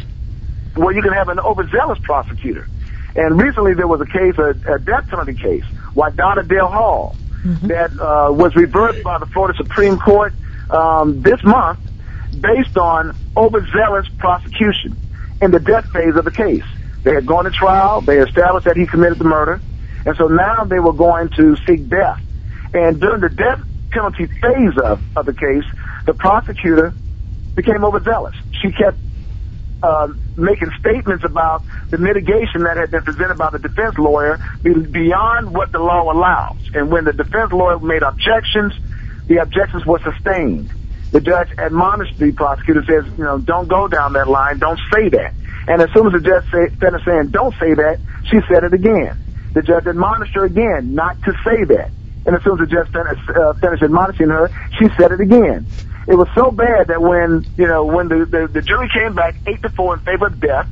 where 0.75 0.93
you 0.93 1.01
can 1.01 1.13
have 1.13 1.29
an 1.29 1.39
overzealous 1.39 1.99
prosecutor. 1.99 2.67
And 3.15 3.39
recently 3.39 3.73
there 3.73 3.87
was 3.87 3.99
a 4.01 4.05
case, 4.05 4.37
a, 4.37 4.75
a 4.75 4.79
death 4.79 5.09
penalty 5.09 5.33
case, 5.33 5.65
Wadada 5.95 6.47
Dale 6.47 6.67
Hall, 6.67 7.15
mm-hmm. 7.43 7.67
that 7.67 7.91
uh, 7.99 8.31
was 8.31 8.55
reversed 8.55 9.03
by 9.03 9.17
the 9.17 9.25
Florida 9.25 9.57
Supreme 9.57 9.97
Court 9.97 10.33
um, 10.69 11.21
this 11.21 11.43
month 11.43 11.79
based 12.39 12.77
on 12.77 13.15
overzealous 13.35 14.07
prosecution 14.17 14.95
in 15.41 15.51
the 15.51 15.59
death 15.59 15.85
phase 15.91 16.15
of 16.15 16.23
the 16.23 16.31
case. 16.31 16.63
They 17.03 17.13
had 17.13 17.25
gone 17.25 17.45
to 17.45 17.51
trial, 17.51 18.01
they 18.01 18.19
established 18.19 18.65
that 18.65 18.77
he 18.77 18.85
committed 18.85 19.17
the 19.17 19.25
murder, 19.25 19.61
and 20.05 20.15
so 20.17 20.27
now 20.27 20.65
they 20.65 20.79
were 20.79 20.93
going 20.93 21.29
to 21.37 21.55
seek 21.67 21.89
death. 21.89 22.21
And 22.73 22.99
during 22.99 23.21
the 23.21 23.29
death 23.29 23.59
penalty 23.89 24.27
phase 24.27 24.77
of, 24.83 25.01
of 25.15 25.25
the 25.25 25.33
case, 25.33 25.65
the 26.05 26.13
prosecutor 26.13 26.93
became 27.55 27.83
overzealous. 27.83 28.35
She 28.61 28.71
kept 28.71 28.97
uh, 29.83 30.07
making 30.37 30.69
statements 30.79 31.23
about 31.23 31.63
the 31.89 31.97
mitigation 31.97 32.63
that 32.63 32.77
had 32.77 32.91
been 32.91 33.01
presented 33.01 33.37
by 33.37 33.49
the 33.49 33.59
defense 33.59 33.97
lawyer 33.97 34.39
beyond 34.63 35.53
what 35.53 35.71
the 35.71 35.79
law 35.79 36.11
allows. 36.11 36.57
And 36.73 36.91
when 36.91 37.05
the 37.05 37.13
defense 37.13 37.51
lawyer 37.51 37.79
made 37.79 38.03
objections, 38.03 38.73
the 39.27 39.37
objections 39.37 39.85
were 39.85 39.99
sustained. 39.99 40.71
The 41.11 41.19
judge 41.19 41.49
admonished 41.57 42.17
the 42.19 42.31
prosecutor, 42.31 42.83
says, 42.85 43.05
you 43.17 43.23
know, 43.23 43.37
don't 43.39 43.67
go 43.67 43.87
down 43.87 44.13
that 44.13 44.29
line, 44.29 44.59
don't 44.59 44.79
say 44.93 45.09
that. 45.09 45.33
And 45.67 45.81
as 45.81 45.89
soon 45.93 46.07
as 46.07 46.13
the 46.13 46.19
judge 46.19 46.45
say, 46.51 46.75
finished 46.75 47.05
saying, 47.05 47.27
don't 47.29 47.53
say 47.59 47.73
that, 47.73 47.99
she 48.25 48.39
said 48.49 48.63
it 48.63 48.73
again. 48.73 49.17
The 49.53 49.61
judge 49.61 49.85
admonished 49.85 50.33
her 50.35 50.45
again 50.45 50.95
not 50.95 51.21
to 51.23 51.33
say 51.43 51.63
that. 51.65 51.91
And 52.25 52.35
as 52.35 52.43
soon 52.43 52.53
as 52.61 52.69
the 52.69 52.75
judge 52.75 52.91
finished, 52.91 53.29
uh, 53.29 53.53
finished 53.53 53.83
admonishing 53.83 54.29
her, 54.29 54.49
she 54.77 54.87
said 54.97 55.11
it 55.11 55.19
again. 55.19 55.65
It 56.07 56.15
was 56.15 56.27
so 56.33 56.51
bad 56.51 56.87
that 56.87 57.01
when, 57.01 57.45
you 57.57 57.67
know, 57.67 57.85
when 57.85 58.07
the, 58.07 58.25
the, 58.25 58.47
the 58.47 58.61
jury 58.61 58.89
came 58.89 59.13
back 59.13 59.35
8 59.45 59.61
to 59.61 59.69
4 59.69 59.93
in 59.95 59.99
favor 60.01 60.27
of 60.27 60.39
death, 60.39 60.67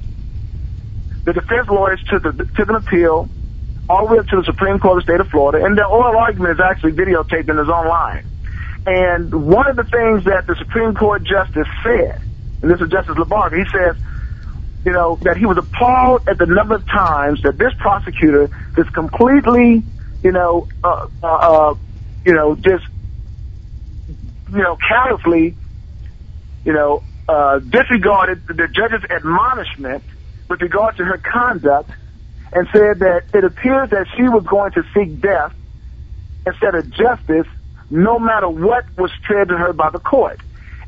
the 1.23 1.33
defense 1.33 1.67
lawyers 1.67 2.01
took, 2.09 2.23
the, 2.23 2.49
took 2.55 2.69
an 2.69 2.75
appeal 2.75 3.29
all 3.89 4.07
the 4.07 4.13
way 4.13 4.19
up 4.19 4.27
to 4.27 4.37
the 4.37 4.43
Supreme 4.43 4.79
Court 4.79 4.99
of 4.99 5.05
the 5.05 5.11
state 5.11 5.19
of 5.19 5.29
Florida, 5.29 5.65
and 5.65 5.77
the 5.77 5.85
oral 5.85 6.17
argument 6.17 6.53
is 6.53 6.59
actually 6.59 6.93
videotaped 6.93 7.49
and 7.49 7.59
is 7.59 7.69
online. 7.69 8.25
And 8.85 9.33
one 9.47 9.67
of 9.67 9.75
the 9.75 9.83
things 9.83 10.25
that 10.25 10.45
the 10.47 10.55
Supreme 10.55 10.93
Court 10.95 11.23
justice 11.23 11.67
said, 11.83 12.21
and 12.61 12.71
this 12.71 12.79
is 12.79 12.89
Justice 12.89 13.15
Labarga, 13.15 13.57
he 13.57 13.69
says, 13.69 13.95
you 14.89 14.95
know, 14.95 15.19
that 15.21 15.37
he 15.37 15.45
was 15.45 15.57
appalled 15.61 16.21
at 16.27 16.39
the 16.39 16.47
number 16.47 16.73
of 16.73 16.83
times 16.87 17.39
that 17.43 17.59
this 17.59 17.71
prosecutor 17.77 18.49
is 18.75 18.87
completely, 18.95 19.85
you 20.23 20.31
know, 20.31 20.67
uh, 20.83 21.05
uh, 21.21 21.27
uh, 21.27 21.73
you 22.25 22.33
know, 22.33 22.55
just 22.55 22.83
you 24.07 24.63
know, 24.65 24.77
carelessly, 24.81 25.55
you 26.65 26.73
know, 26.73 27.03
uh, 27.27 27.59
disregarded 27.59 28.41
the 28.47 28.67
judge's 28.73 29.05
admonishment 29.15 30.03
with 30.49 30.59
regard 30.59 30.97
to 30.97 31.03
her 31.05 31.21
conduct 31.21 31.91
and 32.51 32.67
said 32.73 32.97
that 33.05 33.21
it 33.31 33.43
appears 33.43 33.91
that 33.91 34.07
she 34.17 34.23
was 34.23 34.43
going 34.49 34.71
to 34.71 34.81
seek 34.97 35.21
death 35.21 35.53
instead 36.47 36.73
of 36.73 36.89
justice 36.89 37.45
no 37.91 38.17
matter 38.17 38.49
what 38.49 38.85
was 38.97 39.11
said 39.27 39.49
to 39.49 39.55
her 39.55 39.71
by 39.71 39.91
the 39.91 39.99
court. 39.99 40.39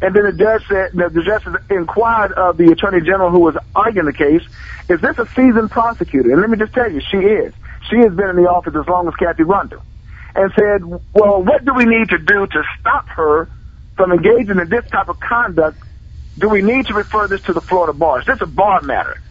And 0.02 0.16
then 0.16 0.24
the 0.24 0.34
judge 0.34 0.68
said, 0.68 0.92
the 0.94 1.22
judge 1.24 1.44
inquired 1.70 2.32
of 2.34 2.58
the 2.58 2.72
attorney 2.72 3.02
general 3.02 3.30
who 3.30 3.40
was 3.40 3.56
arguing 3.76 4.08
the 4.08 4.14
case, 4.14 4.42
is 4.90 5.00
this 5.00 5.18
a 5.20 5.28
seasoned 5.28 5.70
prosecutor? 5.70 6.32
And 6.32 6.42
let 6.42 6.50
me 6.50 6.58
just 6.58 6.74
tell 6.74 6.92
you, 6.92 7.02
she 7.02 7.18
is. 7.18 7.54
She 7.90 7.98
has 7.98 8.14
been 8.14 8.30
in 8.30 8.36
the 8.36 8.50
office 8.50 8.74
as 8.76 8.88
long 8.88 9.08
as 9.08 9.14
Kathy 9.16 9.44
Rundle 9.44 9.82
and 10.36 10.52
said, 10.56 10.84
well, 11.14 11.44
what 11.44 11.64
do 11.66 11.74
we 11.74 11.86
need 11.86 12.10
to 12.10 12.18
do 12.18 12.48
to 12.48 12.64
stop 12.80 13.08
her 13.10 13.48
from 13.96 14.12
engaging 14.12 14.60
in 14.60 14.70
this 14.70 14.90
type 14.90 15.10
of 15.10 15.20
conduct? 15.20 15.78
Do 16.38 16.50
we 16.50 16.62
need 16.62 16.88
to 16.88 16.94
refer 16.94 17.28
this 17.28 17.42
to 17.44 17.54
the 17.54 17.62
Florida 17.62 17.94
bar? 17.94 18.22
Is 18.22 18.26
this 18.26 18.42
a 18.42 18.46
bar 18.46 18.82
matter? 18.82 19.22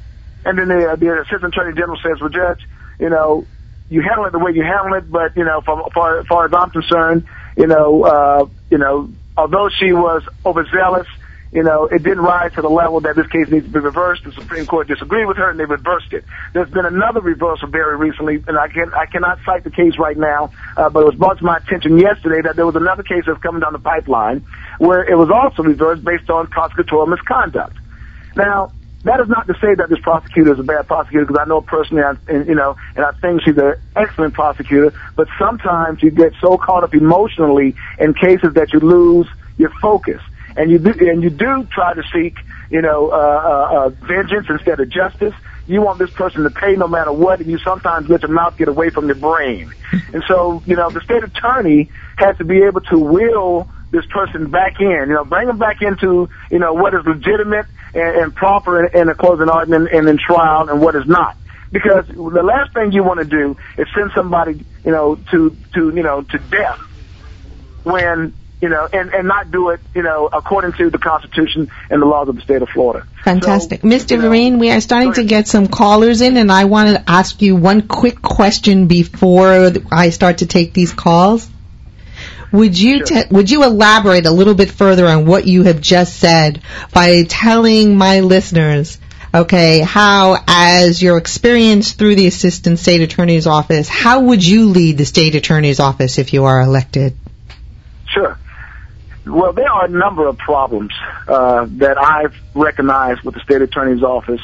And 0.45 0.59
then 0.59 0.69
the, 0.69 0.97
the 0.99 1.21
assistant 1.23 1.55
attorney 1.55 1.75
general 1.75 1.99
says, 2.03 2.21
well, 2.21 2.31
judge, 2.31 2.61
you 2.99 3.09
know, 3.11 3.47
you 3.89 4.03
handle 4.03 4.27
it 4.27 4.33
the 4.33 4.39
way 4.39 4.53
you 4.53 4.63
handle 4.63 4.95
it, 4.95 5.11
but, 5.11 5.37
you 5.37 5.45
know, 5.45 5.61
far, 5.63 5.91
far, 5.91 6.25
far 6.25 6.47
as 6.47 6.55
I'm 6.55 6.71
concerned, 6.71 7.27
you 7.57 7.67
know, 7.67 8.05
uh, 8.05 8.47
you 8.71 8.79
know, 8.79 9.11
although 9.41 9.69
she 9.69 9.93
was 9.93 10.23
overzealous 10.45 11.09
you 11.53 11.65
know, 11.65 11.87
it 11.87 12.05
didn't 12.05 12.23
rise 12.23 12.53
to 12.55 12.63
the 12.63 12.71
level 12.71 13.01
that 13.01 13.17
this 13.17 13.27
case 13.27 13.49
needs 13.51 13.67
to 13.67 13.73
be 13.73 13.81
reversed. 13.81 14.23
The 14.23 14.33
Supreme 14.33 14.67
Court 14.67 14.87
disagreed 14.87 15.27
with 15.27 15.37
her 15.37 15.51
and 15.51 15.59
they 15.59 15.65
reversed 15.65 16.13
it. 16.13 16.25
There's 16.53 16.71
been 16.71 16.87
another 16.87 17.21
reversal 17.21 17.67
very 17.67 17.97
recently, 17.97 18.43
and 18.47 18.57
I 18.57 18.69
can 18.69 18.95
I 18.95 19.07
cannot 19.07 19.41
cite 19.45 19.65
the 19.65 19.71
case 19.71 19.99
right 19.99 20.17
now, 20.17 20.53
uh, 20.77 20.89
but 20.91 21.01
it 21.01 21.07
was 21.07 21.17
brought 21.17 21.39
to 21.39 21.45
my 21.45 21.57
attention 21.57 21.99
yesterday 21.99 22.41
that 22.43 22.55
there 22.55 22.67
was 22.67 22.77
another 22.77 23.03
case 23.03 23.25
that's 23.27 23.43
coming 23.43 23.61
down 23.61 23.73
the 23.73 23.81
pipeline 23.81 24.45
where 24.79 25.03
it 25.03 25.17
was 25.17 25.29
also 25.31 25.65
reversed 25.65 26.05
based 26.05 26.31
on 26.31 26.47
prosecutorial 26.47 27.09
misconduct. 27.09 27.77
Now, 28.37 28.71
that 29.05 29.21
is 29.21 29.29
not 29.29 29.47
to 29.47 29.55
say 29.55 29.75
that 29.75 29.89
this 29.89 29.99
prosecutor 30.01 30.53
is 30.53 30.59
a 30.59 30.63
bad 30.63 30.87
prosecutor 30.87 31.25
because 31.25 31.41
I 31.41 31.49
know 31.49 31.63
personally, 31.63 32.03
I, 32.03 32.15
and, 32.29 32.47
you 32.47 32.55
know, 32.55 32.77
and 32.95 33.05
I 33.05 33.13
think 33.13 33.43
she's 33.43 33.57
an 33.57 33.75
excellent 33.97 34.35
prosecutor. 34.35 34.93
But 35.17 35.29
sometimes 35.39 36.03
you 36.03 36.11
get 36.11 36.35
so 36.41 36.59
caught 36.59 36.85
up 36.85 36.95
emotionally 36.95 37.77
in 37.99 38.13
cases 38.13 38.55
that 38.55 38.73
you 38.73 38.81
lose 38.81 39.27
your 39.57 39.71
focus 39.81 40.21
and 40.57 40.71
you 40.71 40.79
do, 40.79 40.93
and 41.09 41.23
you 41.23 41.31
do 41.31 41.65
try 41.71 41.95
to 41.95 42.03
seek, 42.13 42.37
you 42.71 42.83
know, 42.83 43.11
uh, 43.11 43.15
uh, 43.15 43.77
uh, 43.77 43.89
vengeance 43.89 44.49
instead 44.51 44.81
of 44.81 44.91
justice. 44.91 45.35
You 45.67 45.83
want 45.83 45.99
this 45.99 46.11
person 46.11 46.43
to 46.43 46.51
pay 46.51 46.75
no 46.75 46.89
matter 46.89 47.13
what, 47.13 47.41
and 47.41 47.49
you 47.49 47.59
sometimes 47.59 48.09
let 48.09 48.23
your 48.23 48.33
mouth 48.33 48.57
get 48.57 48.69
away 48.69 48.91
from 48.91 49.07
your 49.07 49.15
brain. 49.15 49.73
And 50.13 50.23
so, 50.27 50.63
you 50.67 50.75
know, 50.77 50.91
the 50.91 51.01
state 51.01 51.23
attorney 51.23 51.91
has 52.17 52.37
to 52.39 52.45
be 52.45 52.63
able 52.63 52.81
to 52.83 52.99
will 52.99 53.69
this 53.91 54.07
person 54.07 54.51
back 54.51 54.81
in, 54.81 54.87
you 54.87 55.15
know, 55.15 55.25
bring 55.25 55.47
them 55.47 55.59
back 55.59 55.83
into, 55.83 56.29
you 56.51 56.59
know, 56.59 56.75
what 56.75 56.95
is 56.95 57.05
legitimate 57.05 57.67
and, 57.95 58.17
and 58.17 58.35
proper 58.35 58.85
in, 58.85 59.01
in 59.01 59.09
a 59.09 59.15
closing 59.15 59.49
argument 59.49 59.91
and 59.93 60.09
in 60.09 60.19
trial 60.19 60.69
and 60.69 60.81
what 60.81 60.95
is 60.95 61.07
not. 61.07 61.37
Because 61.73 62.07
the 62.09 62.43
last 62.43 62.73
thing 62.75 62.93
you 62.93 63.05
want 63.05 63.21
to 63.21 63.27
do 63.27 63.57
is 63.79 63.87
send 63.95 64.11
somebody, 64.15 64.65
you 64.85 64.91
know, 64.91 65.17
to, 65.31 65.57
to, 65.75 65.95
you 65.95 66.03
know, 66.03 66.23
to 66.23 66.39
death 66.39 66.81
when 67.85 68.35
you 68.61 68.69
know, 68.69 68.87
and, 68.93 69.13
and 69.15 69.27
not 69.27 69.51
do 69.51 69.71
it, 69.71 69.81
you 69.95 70.03
know, 70.03 70.29
according 70.31 70.73
to 70.75 70.91
the 70.91 70.99
Constitution 70.99 71.71
and 71.89 72.03
the 72.03 72.07
laws 72.07 72.29
of 72.29 72.37
the 72.37 72.43
state 72.43 72.61
of 72.61 72.69
Florida. 72.69 73.07
Fantastic. 73.25 73.81
So, 73.81 73.89
Mr. 73.89 74.21
Vereen, 74.21 74.59
we 74.59 74.71
are 74.71 74.81
starting 74.81 75.15
to 75.15 75.25
get 75.25 75.49
some 75.49 75.67
callers 75.67 76.21
in, 76.21 76.37
and 76.37 76.53
I 76.53 76.65
want 76.65 76.91
to 76.91 77.11
ask 77.11 77.41
you 77.41 77.57
one 77.57 77.83
quick 77.83 78.21
question 78.21 78.87
before 78.87 79.71
I 79.91 80.11
start 80.11 80.39
to 80.39 80.47
take 80.47 80.75
these 80.75 80.93
calls. 80.93 81.49
Would 82.53 82.79
you 82.79 83.07
sure. 83.07 83.25
would 83.31 83.51
you 83.51 83.63
elaborate 83.65 84.27
a 84.27 84.31
little 84.31 84.55
bit 84.55 84.71
further 84.71 85.07
on 85.07 85.27
what 85.27 85.47
you 85.47 85.63
have 85.65 85.81
just 85.81 86.17
said 86.17 86.63
by 86.93 87.25
telling 87.25 87.97
my 87.97 88.21
listeners, 88.21 88.99
okay, 89.33 89.81
how 89.81 90.37
as 90.49 91.01
your 91.01 91.17
experience 91.17 91.93
through 91.93 92.17
the 92.17 92.27
assistant 92.27 92.79
state 92.79 93.03
attorney's 93.03 93.47
office, 93.47 93.89
how 93.89 94.21
would 94.23 94.45
you 94.45 94.71
lead 94.71 94.99
the 94.99 95.07
state 95.07 95.35
attorney's 95.35 95.79
office 95.79 96.19
if 96.19 96.33
you 96.33 96.45
are 96.45 96.61
elected? 96.61 97.17
Sure. 98.09 98.37
Well, 99.27 99.53
there 99.53 99.71
are 99.71 99.85
a 99.85 99.89
number 99.89 100.27
of 100.27 100.39
problems 100.39 100.93
uh, 101.29 101.67
that 101.73 101.99
I've 101.99 102.35
recognized 102.55 103.23
with 103.23 103.35
the 103.35 103.41
state 103.41 103.63
attorney's 103.63 104.03
office. 104.03 104.41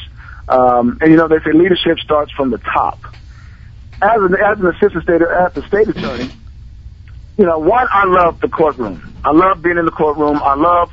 Um, 0.47 0.99
and 1.01 1.11
you 1.11 1.17
know, 1.17 1.27
they 1.27 1.39
say 1.39 1.51
leadership 1.51 1.99
starts 1.99 2.31
from 2.31 2.51
the 2.51 2.59
top. 2.59 2.99
As 4.01 4.21
an, 4.21 4.35
as 4.35 4.59
an 4.59 4.67
assistant 4.67 5.03
state, 5.03 5.21
as 5.21 5.53
the 5.53 5.63
state 5.67 5.87
attorney, 5.89 6.29
you 7.37 7.45
know, 7.45 7.59
one, 7.59 7.87
I 7.91 8.05
love 8.05 8.39
the 8.41 8.49
courtroom. 8.49 9.21
I 9.23 9.31
love 9.31 9.61
being 9.61 9.77
in 9.77 9.85
the 9.85 9.91
courtroom. 9.91 10.41
I 10.43 10.55
love, 10.55 10.91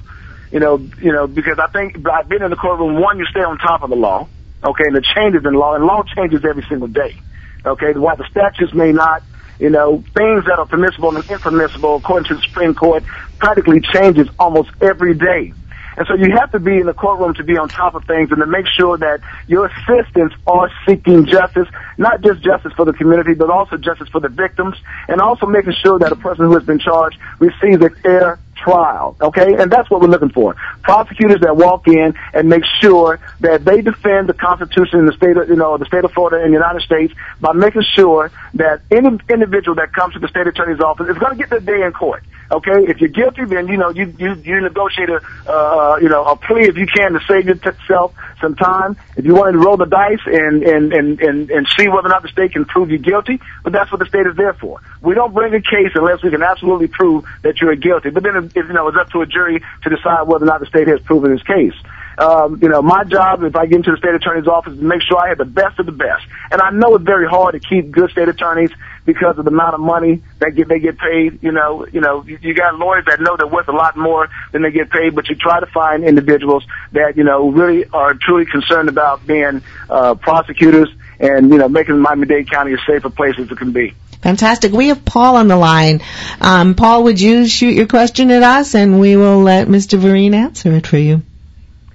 you 0.50 0.60
know, 0.60 0.76
you 1.00 1.12
know, 1.12 1.26
because 1.26 1.58
I 1.58 1.68
think 1.68 2.06
I've 2.06 2.28
been 2.28 2.42
in 2.42 2.50
the 2.50 2.56
courtroom. 2.56 3.00
One, 3.00 3.18
you 3.18 3.26
stay 3.26 3.40
on 3.40 3.58
top 3.58 3.82
of 3.82 3.90
the 3.90 3.96
law, 3.96 4.28
okay, 4.62 4.84
and 4.86 4.96
the 4.96 5.04
changes 5.14 5.42
in 5.44 5.54
law, 5.54 5.74
and 5.74 5.84
law 5.84 6.02
changes 6.16 6.44
every 6.48 6.64
single 6.68 6.88
day, 6.88 7.16
okay. 7.64 7.92
While 7.94 8.16
the 8.16 8.26
statutes 8.30 8.74
may 8.74 8.92
not 8.92 9.22
you 9.58 9.70
know, 9.70 10.02
things 10.16 10.44
that 10.46 10.58
are 10.58 10.66
permissible 10.66 11.14
and 11.14 11.24
impermissible 11.30 11.96
according 11.96 12.28
to 12.28 12.34
the 12.34 12.42
Supreme 12.42 12.74
Court 12.74 13.04
practically 13.38 13.80
changes 13.80 14.28
almost 14.38 14.70
every 14.80 15.14
day. 15.14 15.52
And 15.96 16.06
so 16.06 16.14
you 16.14 16.32
have 16.36 16.52
to 16.52 16.58
be 16.58 16.78
in 16.78 16.86
the 16.86 16.94
courtroom 16.94 17.34
to 17.34 17.44
be 17.44 17.56
on 17.56 17.68
top 17.68 17.94
of 17.94 18.04
things 18.04 18.30
and 18.30 18.40
to 18.40 18.46
make 18.46 18.66
sure 18.66 18.98
that 18.98 19.20
your 19.46 19.66
assistants 19.66 20.34
are 20.46 20.70
seeking 20.86 21.26
justice, 21.26 21.68
not 21.98 22.20
just 22.22 22.42
justice 22.42 22.72
for 22.76 22.84
the 22.84 22.92
community, 22.92 23.34
but 23.34 23.50
also 23.50 23.76
justice 23.76 24.08
for 24.08 24.20
the 24.20 24.28
victims, 24.28 24.76
and 25.08 25.20
also 25.20 25.46
making 25.46 25.74
sure 25.82 25.98
that 25.98 26.12
a 26.12 26.16
person 26.16 26.46
who 26.46 26.54
has 26.54 26.64
been 26.64 26.78
charged 26.78 27.18
receives 27.38 27.82
a 27.82 27.90
fair 27.90 28.38
trial. 28.56 29.16
Okay, 29.20 29.54
and 29.58 29.70
that's 29.70 29.90
what 29.90 30.00
we're 30.00 30.08
looking 30.08 30.30
for. 30.30 30.54
Prosecutors 30.82 31.40
that 31.40 31.56
walk 31.56 31.86
in 31.86 32.14
and 32.32 32.48
make 32.48 32.64
sure 32.80 33.20
that 33.40 33.64
they 33.64 33.82
defend 33.82 34.28
the 34.28 34.34
Constitution 34.34 35.00
in 35.00 35.06
the 35.06 35.12
state 35.12 35.36
of, 35.36 35.48
you 35.48 35.56
know, 35.56 35.76
the 35.76 35.86
state 35.86 36.04
of 36.04 36.12
Florida 36.12 36.42
and 36.42 36.52
the 36.52 36.57
United 36.57 36.83
States 36.83 37.12
by 37.40 37.52
making 37.52 37.83
sure 37.94 38.30
that 38.54 38.80
any 38.90 39.09
individual 39.28 39.74
that 39.76 39.92
comes 39.92 40.14
to 40.14 40.20
the 40.20 40.28
state 40.28 40.46
attorney's 40.46 40.80
office 40.80 41.09
is 41.09 41.18
going 41.18 41.33
to 41.33 41.38
get 41.38 41.50
their 41.50 41.61
day 41.61 41.83
in 41.85 41.92
court. 41.92 42.24
Okay, 42.50 42.85
if 42.88 43.00
you're 43.00 43.11
guilty, 43.11 43.44
then 43.46 43.68
you 43.68 43.76
know 43.76 43.88
you 43.90 44.14
you 44.18 44.35
you 44.35 44.61
negotiate 44.61 45.09
a 45.09 45.20
uh, 45.50 45.96
you 46.00 46.09
know 46.09 46.24
a 46.24 46.37
plea 46.37 46.64
if 46.64 46.76
you 46.76 46.87
can 46.87 47.12
to 47.12 47.20
save 47.26 47.46
yourself 47.46 48.14
some 48.40 48.54
time. 48.54 48.96
If 49.16 49.24
you 49.24 49.35
want 49.35 49.54
to 49.54 49.59
roll 49.59 49.76
the 49.76 49.87
dice 49.87 50.20
and 50.26 50.62
and 50.62 50.92
and 50.92 51.20
and 51.20 51.50
and 51.50 51.68
see 51.76 51.88
whether 51.88 52.07
or 52.07 52.11
not 52.11 52.22
the 52.22 52.28
state 52.28 52.52
can 52.52 52.66
prove 52.66 52.90
you 52.90 52.98
guilty, 52.98 53.40
but 53.62 53.72
that's 53.72 53.90
what 53.90 53.98
the 53.98 54.07
state 54.07 54.26
is 54.26 54.37
there 54.37 54.52
for. 54.52 54.80
We 55.00 55.14
don't 55.14 55.33
bring 55.33 55.54
a 55.54 55.61
case 55.61 55.92
unless 55.94 56.22
we 56.22 56.30
can 56.30 56.42
absolutely 56.42 56.88
prove 56.88 57.24
that 57.42 57.61
you're 57.61 57.74
guilty. 57.76 58.11
But 58.11 58.22
then, 58.22 58.37
if, 58.37 58.54
you 58.54 58.72
know, 58.72 58.88
it's 58.88 58.98
up 58.98 59.11
to 59.11 59.22
a 59.22 59.26
jury 59.26 59.62
to 59.83 59.90
decide 59.90 60.22
whether 60.24 60.44
or 60.44 60.48
not 60.48 60.61
the 60.61 60.66
state 60.66 60.88
has 60.88 61.00
proven 61.00 61.30
his 61.30 61.42
case. 61.42 61.74
Um, 62.18 62.61
you 62.62 62.68
know, 62.68 62.80
my 62.80 63.04
job, 63.04 63.42
if 63.42 63.57
I 63.57 63.66
get 63.66 63.76
into 63.76 63.90
the 63.90 63.96
state 63.96 64.14
attorney's 64.14 64.46
office, 64.46 64.74
is 64.74 64.78
to 64.78 64.85
make 64.85 65.02
sure 65.02 65.18
I 65.18 65.30
have 65.30 65.38
the 65.38 65.44
best 65.44 65.78
of 65.80 65.87
the 65.87 65.92
best. 65.92 66.22
And 66.50 66.61
I 66.61 66.70
know 66.70 66.94
it's 66.94 67.04
very 67.04 67.26
hard 67.26 67.54
to 67.54 67.61
keep 67.61 67.90
good 67.90 68.11
state 68.11 68.28
attorneys 68.28 68.70
because 69.04 69.38
of 69.38 69.44
the 69.44 69.50
amount 69.50 69.74
of 69.74 69.80
money 69.80 70.22
that 70.38 70.54
get 70.54 70.68
they 70.68 70.78
get 70.78 70.98
paid. 70.98 71.42
You 71.42 71.52
know, 71.52 71.86
you 71.86 72.00
know, 72.00 72.24
you, 72.24 72.38
you 72.40 72.54
got 72.54 72.76
lawyers 72.76 73.04
that 73.06 73.20
know 73.20 73.36
they're 73.36 73.46
worth 73.46 73.68
a 73.68 73.72
lot 73.72 73.96
more 73.96 74.28
than 74.52 74.62
they 74.62 74.70
get 74.70 74.90
paid, 74.90 75.14
but 75.14 75.28
you 75.28 75.34
try 75.34 75.60
to 75.60 75.66
find 75.66 76.04
individuals 76.04 76.64
that 76.92 77.16
you 77.16 77.24
know 77.24 77.50
really 77.50 77.84
are 77.86 78.14
truly 78.14 78.46
concerned 78.46 78.88
about 78.88 79.26
being 79.26 79.62
uh, 79.90 80.14
prosecutors 80.14 80.88
and 81.20 81.50
you 81.50 81.58
know 81.58 81.68
making 81.68 81.98
Miami-Dade 81.98 82.50
County 82.50 82.72
as 82.72 82.78
safe 82.80 83.04
a 83.04 83.08
safer 83.08 83.10
place 83.10 83.34
as 83.38 83.50
it 83.50 83.58
can 83.58 83.72
be. 83.72 83.94
Fantastic. 84.22 84.72
We 84.72 84.88
have 84.88 85.04
Paul 85.04 85.36
on 85.36 85.48
the 85.48 85.56
line. 85.56 86.00
Um, 86.40 86.74
Paul, 86.74 87.04
would 87.04 87.20
you 87.20 87.46
shoot 87.46 87.74
your 87.74 87.86
question 87.86 88.30
at 88.30 88.42
us, 88.42 88.74
and 88.74 88.98
we 88.98 89.16
will 89.16 89.40
let 89.40 89.68
Mr. 89.68 89.98
Vereen 89.98 90.32
answer 90.32 90.72
it 90.72 90.86
for 90.86 90.96
you. 90.96 91.20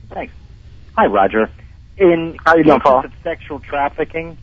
Thanks. 0.10 0.32
Hi, 0.96 1.08
Roger. 1.08 1.50
In 1.98 2.38
How 2.46 2.56
you 2.56 2.64
doing, 2.64 2.80
Paul? 2.82 3.06
of 3.06 3.12
sexual 3.24 3.60
trafficking, 3.60 4.38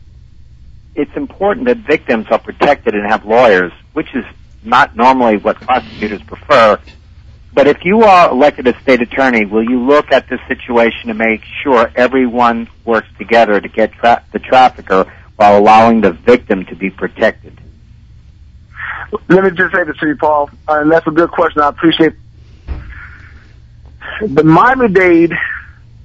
it's 0.97 1.15
important 1.15 1.67
that 1.67 1.77
victims 1.77 2.25
are 2.31 2.39
protected 2.39 2.95
and 2.95 3.05
have 3.09 3.23
lawyers, 3.23 3.71
which 3.93 4.07
is 4.15 4.25
not 4.63 4.95
normally 4.95 5.37
what 5.37 5.55
prosecutors 5.61 6.21
prefer. 6.23 6.79
But 7.53 7.67
if 7.67 7.77
you 7.85 8.01
are 8.01 8.31
elected 8.31 8.67
as 8.67 8.75
state 8.81 9.01
attorney, 9.01 9.45
will 9.45 9.63
you 9.63 9.79
look 9.79 10.11
at 10.11 10.27
this 10.27 10.39
situation 10.47 11.07
to 11.07 11.13
make 11.13 11.41
sure 11.63 11.91
everyone 11.95 12.67
works 12.83 13.07
together 13.19 13.61
to 13.61 13.69
get 13.69 13.93
tra- 13.93 14.23
the 14.33 14.39
trafficker 14.39 15.11
while 15.35 15.59
allowing 15.59 16.01
the 16.01 16.11
victim 16.11 16.65
to 16.65 16.75
be 16.75 16.89
protected? 16.89 17.61
Let 19.29 19.43
me 19.43 19.51
just 19.51 19.73
say 19.73 19.83
this 19.83 19.97
to 19.97 20.07
you, 20.07 20.17
Paul, 20.17 20.49
uh, 20.67 20.81
and 20.81 20.91
that's 20.91 21.07
a 21.07 21.11
good 21.11 21.29
question. 21.29 21.61
I 21.61 21.69
appreciate 21.69 22.13
the 24.21 24.43
Miami-Dade. 24.43 25.33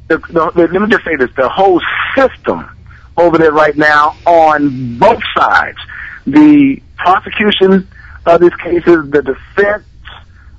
The, 0.09 0.19
the, 0.19 0.53
the, 0.55 0.69
let 0.71 0.83
me 0.83 0.89
just 0.89 1.05
say 1.05 1.17
this: 1.17 1.31
the 1.37 1.49
whole 1.49 1.81
system 2.15 2.69
over 3.16 3.38
there 3.38 3.53
right 3.53 3.77
now 3.77 4.16
on 4.27 4.98
both 4.98 5.22
sides, 5.37 5.79
the 6.27 6.81
prosecution 6.96 7.88
of 8.27 8.40
these 8.40 8.55
cases, 8.55 9.11
the 9.11 9.22
defense 9.22 9.85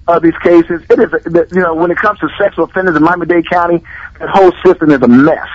of 0.08 0.22
these 0.22 0.38
cases. 0.44 0.82
It 0.90 1.00
is, 1.00 1.52
you 1.52 1.62
know, 1.62 1.76
when 1.76 1.92
it 1.92 1.98
comes 1.98 2.20
to 2.20 2.30
sexual 2.38 2.66
offenders 2.66 2.96
in 2.96 3.04
Miami-Dade 3.04 3.50
County, 3.50 3.84
that 4.20 4.30
whole 4.30 4.52
system 4.66 4.92
is 4.92 5.02
a 5.02 5.08
mess. 5.08 5.48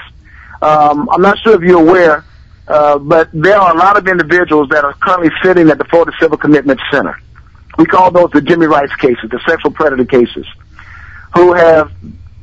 Um, 0.63 1.09
I'm 1.11 1.23
not 1.23 1.39
sure 1.39 1.55
if 1.55 1.63
you're 1.63 1.81
aware 1.81 2.25
uh, 2.69 2.99
but 2.99 3.31
there 3.33 3.57
are 3.59 3.75
a 3.75 3.79
lot 3.79 3.97
of 3.97 4.07
individuals 4.07 4.69
that 4.69 4.85
are 4.85 4.93
currently 4.95 5.31
sitting 5.43 5.71
at 5.71 5.79
the 5.79 5.85
Florida 5.85 6.13
Civil 6.21 6.37
Commitment 6.37 6.79
Center. 6.91 7.19
We 7.79 7.87
call 7.87 8.11
those 8.11 8.31
the 8.31 8.43
Jimmy 8.43 8.67
Ryce 8.67 8.95
cases, 8.97 9.31
the 9.31 9.41
sexual 9.47 9.71
predator 9.71 10.05
cases, 10.05 10.47
who 11.35 11.55
have 11.55 11.91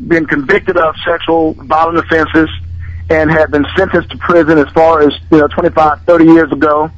been 0.08 0.26
convicted 0.26 0.78
of 0.78 0.96
sexual 1.06 1.54
violent 1.54 2.00
offenses 2.00 2.50
and 3.10 3.30
have 3.30 3.52
been 3.52 3.66
sentenced 3.78 4.10
to 4.12 4.18
prison 4.18 4.58
as 4.58 4.68
far 4.74 5.02
as, 5.02 5.14
you 5.32 5.38
know, 5.38 5.48
25, 5.48 6.02
30 6.02 6.26
years 6.26 6.52
ago 6.52 6.90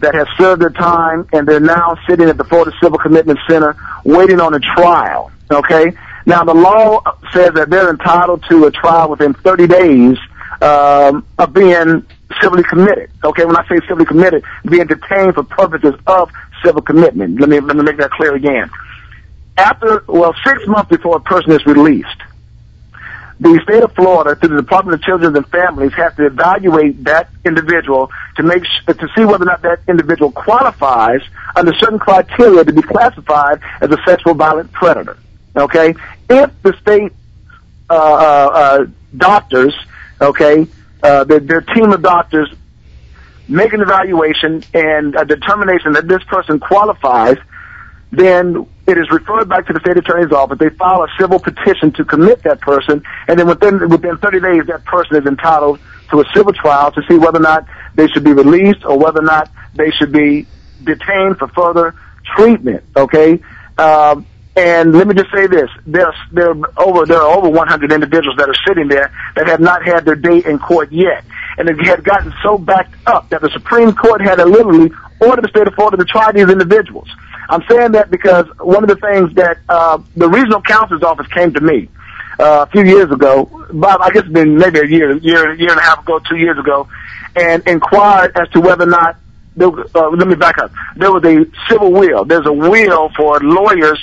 that 0.00 0.14
have 0.14 0.28
served 0.36 0.62
their 0.62 0.70
time 0.70 1.28
and 1.32 1.46
they're 1.46 1.60
now 1.60 1.96
sitting 2.08 2.28
at 2.28 2.36
the 2.36 2.44
Florida 2.44 2.72
Civil 2.80 2.98
Commitment 2.98 3.38
Center 3.48 3.76
waiting 4.04 4.40
on 4.40 4.54
a 4.54 4.60
trial. 4.60 5.32
Okay? 5.50 5.92
Now 6.26 6.44
the 6.44 6.54
law 6.54 7.02
says 7.32 7.54
that 7.54 7.70
they're 7.70 7.90
entitled 7.90 8.44
to 8.50 8.66
a 8.66 8.70
trial 8.70 9.10
within 9.10 9.34
30 9.34 9.66
days 9.66 10.18
um, 10.60 11.26
of 11.38 11.52
being 11.52 12.06
civilly 12.40 12.62
committed. 12.62 13.10
Okay, 13.24 13.44
when 13.44 13.56
I 13.56 13.66
say 13.66 13.80
civilly 13.86 14.04
committed, 14.04 14.44
being 14.68 14.86
detained 14.86 15.34
for 15.34 15.42
purposes 15.42 15.94
of 16.06 16.30
civil 16.64 16.82
commitment. 16.82 17.40
Let 17.40 17.48
me 17.48 17.60
let 17.60 17.76
me 17.76 17.82
make 17.82 17.96
that 17.98 18.10
clear 18.10 18.34
again. 18.34 18.70
After 19.56 20.04
well, 20.06 20.34
six 20.44 20.66
months 20.66 20.90
before 20.90 21.16
a 21.16 21.20
person 21.20 21.52
is 21.52 21.64
released, 21.66 22.22
the 23.40 23.60
state 23.62 23.82
of 23.82 23.94
Florida, 23.94 24.34
through 24.34 24.56
the 24.56 24.62
Department 24.62 24.94
of 24.94 25.02
Children 25.02 25.36
and 25.36 25.46
Families, 25.46 25.92
has 25.94 26.14
to 26.16 26.26
evaluate 26.26 27.04
that 27.04 27.30
individual 27.44 28.10
to 28.36 28.42
make 28.42 28.64
to 28.86 29.08
see 29.16 29.24
whether 29.24 29.44
or 29.44 29.46
not 29.46 29.62
that 29.62 29.80
individual 29.86 30.32
qualifies 30.32 31.20
under 31.54 31.72
certain 31.74 32.00
criteria 32.00 32.64
to 32.64 32.72
be 32.72 32.82
classified 32.82 33.60
as 33.80 33.90
a 33.90 33.98
sexual 34.04 34.34
violent 34.34 34.72
predator. 34.72 35.16
Okay, 35.56 35.94
if 36.28 36.50
the 36.62 36.76
state 36.80 37.12
uh, 37.88 37.94
uh, 37.94 38.50
uh, 38.52 38.86
doctors, 39.16 39.74
okay, 40.20 40.66
uh, 41.02 41.24
their, 41.24 41.40
their 41.40 41.60
team 41.60 41.92
of 41.92 42.02
doctors 42.02 42.52
make 43.48 43.72
an 43.72 43.80
evaluation 43.80 44.62
and 44.74 45.14
a 45.14 45.24
determination 45.24 45.92
that 45.92 46.06
this 46.08 46.22
person 46.24 46.60
qualifies, 46.60 47.36
then 48.10 48.66
it 48.88 48.96
is 48.96 49.10
referred 49.10 49.50
back 49.50 49.66
to 49.66 49.74
the 49.74 49.80
state 49.80 49.98
attorney's 49.98 50.32
office. 50.32 50.58
They 50.58 50.70
file 50.70 51.02
a 51.02 51.08
civil 51.20 51.38
petition 51.38 51.92
to 51.92 52.04
commit 52.06 52.42
that 52.44 52.60
person, 52.62 53.04
and 53.28 53.38
then 53.38 53.46
within 53.46 53.86
within 53.90 54.16
30 54.16 54.40
days, 54.40 54.66
that 54.66 54.84
person 54.86 55.16
is 55.16 55.26
entitled 55.26 55.78
to 56.10 56.20
a 56.20 56.24
civil 56.34 56.54
trial 56.54 56.90
to 56.92 57.02
see 57.06 57.18
whether 57.18 57.38
or 57.38 57.42
not 57.42 57.66
they 57.94 58.08
should 58.08 58.24
be 58.24 58.32
released 58.32 58.84
or 58.86 58.98
whether 58.98 59.20
or 59.20 59.26
not 59.26 59.50
they 59.74 59.90
should 59.90 60.10
be 60.10 60.46
detained 60.82 61.36
for 61.36 61.48
further 61.48 61.94
treatment. 62.34 62.82
Okay. 62.96 63.42
Um, 63.76 64.26
and 64.56 64.94
let 64.94 65.06
me 65.06 65.14
just 65.14 65.30
say 65.32 65.46
this: 65.46 65.68
there's 65.86 66.14
there 66.32 66.50
are 66.50 66.72
over 66.78 67.04
there 67.04 67.20
are 67.20 67.36
over 67.36 67.50
100 67.50 67.92
individuals 67.92 68.38
that 68.38 68.48
are 68.48 68.56
sitting 68.66 68.88
there 68.88 69.12
that 69.36 69.48
have 69.48 69.60
not 69.60 69.84
had 69.84 70.06
their 70.06 70.16
day 70.16 70.42
in 70.44 70.58
court 70.58 70.90
yet, 70.90 71.24
and 71.58 71.68
it 71.68 71.78
had 71.84 72.02
gotten 72.02 72.32
so 72.42 72.56
backed 72.56 72.94
up 73.06 73.28
that 73.28 73.42
the 73.42 73.50
Supreme 73.50 73.94
Court 73.94 74.22
had 74.22 74.36
to 74.36 74.46
literally 74.46 74.90
order 75.20 75.42
the 75.42 75.48
state 75.48 75.66
of 75.66 75.74
Florida 75.74 75.98
to 75.98 76.04
try 76.06 76.32
these 76.32 76.48
individuals. 76.48 77.08
I'm 77.48 77.62
saying 77.68 77.92
that 77.92 78.10
because 78.10 78.46
one 78.58 78.82
of 78.82 78.88
the 78.88 78.96
things 78.96 79.34
that 79.34 79.58
uh, 79.68 79.98
the 80.16 80.28
regional 80.28 80.60
counsel's 80.60 81.02
office 81.02 81.26
came 81.28 81.52
to 81.54 81.60
me 81.60 81.88
uh, 82.38 82.66
a 82.68 82.70
few 82.70 82.84
years 82.84 83.10
ago, 83.10 83.66
Bob, 83.72 84.00
I 84.02 84.10
guess 84.10 84.24
it's 84.24 84.32
been 84.32 84.58
maybe 84.58 84.80
a 84.80 84.86
year, 84.86 85.16
year, 85.16 85.54
year 85.54 85.70
and 85.70 85.80
a 85.80 85.82
half 85.82 86.00
ago, 86.00 86.20
two 86.28 86.36
years 86.36 86.58
ago, 86.58 86.88
and 87.34 87.66
inquired 87.66 88.36
as 88.36 88.48
to 88.50 88.60
whether 88.60 88.84
or 88.84 88.90
not. 88.90 89.16
There, 89.56 89.68
uh, 89.68 90.10
let 90.10 90.28
me 90.28 90.36
back 90.36 90.58
up. 90.58 90.70
There 90.94 91.10
was 91.10 91.24
a 91.24 91.44
civil 91.68 91.90
will. 91.90 92.24
There's 92.24 92.46
a 92.46 92.52
will 92.52 93.08
for 93.16 93.40
lawyers 93.40 93.98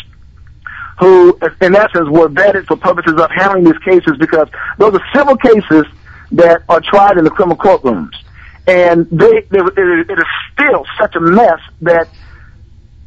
who, 0.99 1.37
in 1.61 1.75
essence, 1.75 2.09
were 2.09 2.27
vetted 2.27 2.65
for 2.67 2.75
purposes 2.75 3.13
of 3.19 3.29
handling 3.31 3.63
these 3.63 3.77
cases 3.79 4.17
because 4.19 4.49
those 4.77 4.95
are 4.95 5.03
civil 5.13 5.37
cases 5.37 5.85
that 6.31 6.63
are 6.67 6.81
tried 6.81 7.17
in 7.17 7.23
the 7.23 7.29
criminal 7.29 7.57
courtrooms, 7.57 8.11
and 8.67 9.07
they, 9.11 9.41
they 9.49 9.59
it 9.59 10.19
is 10.19 10.25
still 10.53 10.85
such 10.99 11.15
a 11.15 11.21
mess 11.21 11.59
that 11.81 12.09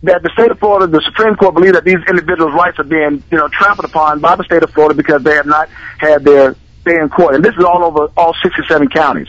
that 0.03 0.23
the 0.23 0.31
state 0.31 0.51
of 0.51 0.59
Florida, 0.59 0.87
the 0.87 1.03
Supreme 1.03 1.35
Court 1.35 1.55
believe 1.55 1.73
that 1.73 1.85
these 1.85 1.99
individuals' 2.09 2.55
rights 2.55 2.79
are 2.79 2.85
being, 2.85 3.23
you 3.31 3.37
know, 3.37 3.49
trampled 3.49 3.85
upon 3.85 4.21
by 4.21 4.37
the 4.37 4.45
state 4.45 4.63
of 4.63 4.71
Florida 4.71 4.95
because 4.95 5.23
they 5.23 5.35
have 5.35 5.47
not 5.47 5.69
had 5.99 6.25
their 6.25 6.55
day 6.85 6.97
in 7.01 7.09
court. 7.09 7.35
And 7.35 7.45
this 7.45 7.55
is 7.57 7.65
all 7.65 7.85
over 7.85 8.09
all 8.17 8.35
67 8.43 8.89
counties. 8.91 9.29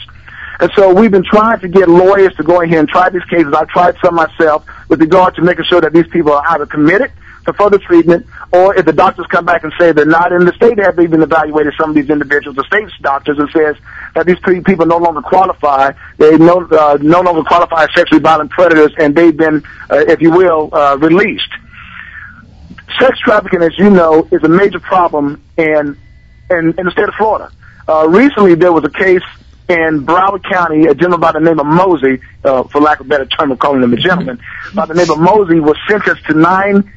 And 0.59 0.69
so 0.75 0.93
we've 0.93 1.11
been 1.11 1.23
trying 1.23 1.59
to 1.61 1.67
get 1.67 1.87
lawyers 1.87 2.35
to 2.35 2.43
go 2.43 2.59
in 2.59 2.69
here 2.69 2.79
and 2.79 2.87
try 2.87 3.09
these 3.09 3.23
cases. 3.25 3.53
I've 3.53 3.69
tried 3.69 3.95
some 4.03 4.15
myself 4.15 4.65
with 4.89 4.99
regard 4.99 5.35
to 5.35 5.41
making 5.41 5.65
sure 5.65 5.81
that 5.81 5.93
these 5.93 6.07
people 6.07 6.33
are 6.33 6.43
either 6.49 6.65
committed 6.65 7.11
for 7.45 7.53
further 7.53 7.79
treatment, 7.79 8.27
or 8.51 8.75
if 8.75 8.85
the 8.85 8.93
doctors 8.93 9.27
come 9.27 9.45
back 9.45 9.63
and 9.63 9.71
say 9.79 9.91
they're 9.91 10.05
not 10.05 10.31
in 10.31 10.45
the 10.45 10.53
state, 10.53 10.79
have 10.79 10.95
they 10.95 11.03
even 11.03 11.21
evaluated 11.21 11.73
some 11.79 11.91
of 11.91 11.95
these 11.95 12.09
individuals, 12.09 12.55
the 12.55 12.63
state's 12.63 12.91
doctors, 12.99 13.37
and 13.37 13.49
says 13.51 13.75
that 14.15 14.25
these 14.25 14.39
people 14.63 14.87
no 14.87 14.97
longer 14.97 15.21
qualify. 15.21 15.91
They 16.17 16.37
no, 16.37 16.65
uh, 16.65 16.97
no 17.01 17.21
longer 17.21 17.43
qualify 17.43 17.83
as 17.83 17.89
sexually 17.95 18.21
violent 18.21 18.49
predators, 18.49 18.91
and 18.97 19.15
they've 19.15 19.35
been, 19.35 19.63
uh, 19.89 19.99
if 20.07 20.21
you 20.21 20.31
will, 20.31 20.69
uh, 20.73 20.97
released. 20.97 21.49
Sex 22.99 23.19
trafficking, 23.19 23.61
as 23.61 23.77
you 23.77 23.91
know, 23.91 24.27
is 24.31 24.43
a 24.43 24.49
major 24.49 24.79
problem 24.79 25.43
in 25.57 25.97
in, 26.49 26.73
in 26.77 26.85
the 26.85 26.91
state 26.91 27.07
of 27.07 27.13
Florida. 27.15 27.51
Uh, 27.87 28.07
recently, 28.09 28.55
there 28.55 28.73
was 28.73 28.83
a 28.83 28.89
case 28.89 29.21
in 29.67 30.03
Broward 30.03 30.43
County, 30.43 30.87
a 30.87 30.95
gentleman 30.95 31.19
by 31.19 31.31
the 31.31 31.39
name 31.39 31.59
of 31.59 31.67
Mosey, 31.67 32.19
uh, 32.43 32.63
for 32.63 32.81
lack 32.81 32.99
of 32.99 33.05
a 33.05 33.09
better 33.09 33.25
term 33.27 33.51
of 33.51 33.59
calling 33.59 33.83
him 33.83 33.93
a 33.93 33.97
gentleman, 33.97 34.39
by 34.73 34.87
the 34.87 34.95
name 34.95 35.11
of 35.11 35.19
Mosey 35.19 35.59
was 35.59 35.77
sentenced 35.87 36.25
to 36.25 36.33
nine 36.33 36.91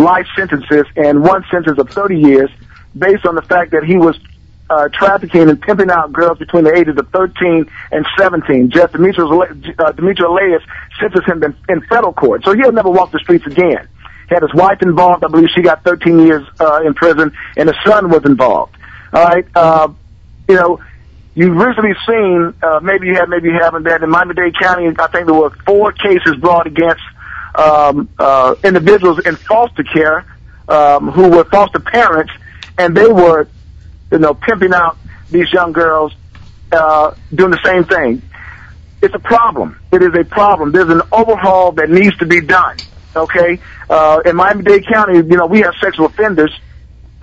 life 0.00 0.26
sentences 0.36 0.86
and 0.96 1.22
one 1.22 1.44
sentence 1.50 1.78
of 1.78 1.88
30 1.90 2.18
years 2.18 2.50
based 2.96 3.26
on 3.26 3.34
the 3.34 3.42
fact 3.42 3.70
that 3.72 3.84
he 3.84 3.96
was 3.96 4.18
uh, 4.70 4.88
trafficking 4.88 5.48
and 5.48 5.60
pimping 5.60 5.90
out 5.90 6.12
girls 6.12 6.38
between 6.38 6.64
the 6.64 6.74
ages 6.74 6.96
of 6.96 7.08
13 7.10 7.70
and 7.90 8.06
17. 8.16 8.70
Judge 8.70 8.92
Demetrius, 8.92 9.30
uh, 9.78 9.92
Demetrius 9.92 10.62
sentenced 10.98 11.28
him 11.28 11.42
in, 11.42 11.56
in 11.68 11.80
federal 11.82 12.12
court, 12.12 12.44
so 12.44 12.54
he'll 12.54 12.72
never 12.72 12.90
walk 12.90 13.10
the 13.10 13.18
streets 13.18 13.46
again. 13.46 13.88
He 14.28 14.34
had 14.34 14.42
his 14.42 14.54
wife 14.54 14.80
involved. 14.80 15.24
I 15.24 15.28
believe 15.28 15.48
she 15.54 15.62
got 15.62 15.82
13 15.82 16.20
years 16.20 16.46
uh, 16.60 16.82
in 16.84 16.94
prison, 16.94 17.32
and 17.56 17.68
his 17.68 17.76
son 17.84 18.10
was 18.10 18.24
involved. 18.24 18.76
All 19.12 19.24
right, 19.24 19.44
uh, 19.56 19.88
you 20.48 20.54
know, 20.54 20.80
you've 21.34 21.56
recently 21.56 21.94
seen, 22.06 22.54
uh, 22.62 22.78
maybe 22.80 23.08
you 23.08 23.16
have, 23.16 23.28
maybe 23.28 23.48
you 23.48 23.58
haven't, 23.60 23.82
that 23.84 24.04
in 24.04 24.10
Miami-Dade 24.10 24.56
County, 24.56 24.86
I 24.86 25.08
think 25.08 25.26
there 25.26 25.34
were 25.34 25.50
four 25.66 25.90
cases 25.90 26.36
brought 26.40 26.68
against 26.68 27.02
um, 27.54 28.08
uh, 28.18 28.54
individuals 28.64 29.18
in 29.26 29.36
foster 29.36 29.82
care 29.82 30.24
um, 30.68 31.10
who 31.10 31.28
were 31.28 31.44
foster 31.44 31.80
parents, 31.80 32.32
and 32.78 32.96
they 32.96 33.08
were, 33.08 33.48
you 34.12 34.18
know, 34.18 34.34
pimping 34.34 34.72
out 34.72 34.96
these 35.30 35.52
young 35.52 35.72
girls, 35.72 36.14
uh, 36.72 37.14
doing 37.34 37.50
the 37.50 37.60
same 37.64 37.84
thing. 37.84 38.22
It's 39.02 39.14
a 39.14 39.18
problem. 39.18 39.80
It 39.92 40.02
is 40.02 40.14
a 40.14 40.24
problem. 40.24 40.72
There's 40.72 40.90
an 40.90 41.02
overhaul 41.10 41.72
that 41.72 41.90
needs 41.90 42.16
to 42.18 42.26
be 42.26 42.40
done. 42.40 42.76
Okay, 43.16 43.58
uh, 43.88 44.20
in 44.24 44.36
Miami-Dade 44.36 44.86
County, 44.86 45.16
you 45.16 45.36
know, 45.36 45.46
we 45.46 45.60
have 45.62 45.74
sexual 45.80 46.06
offenders 46.06 46.56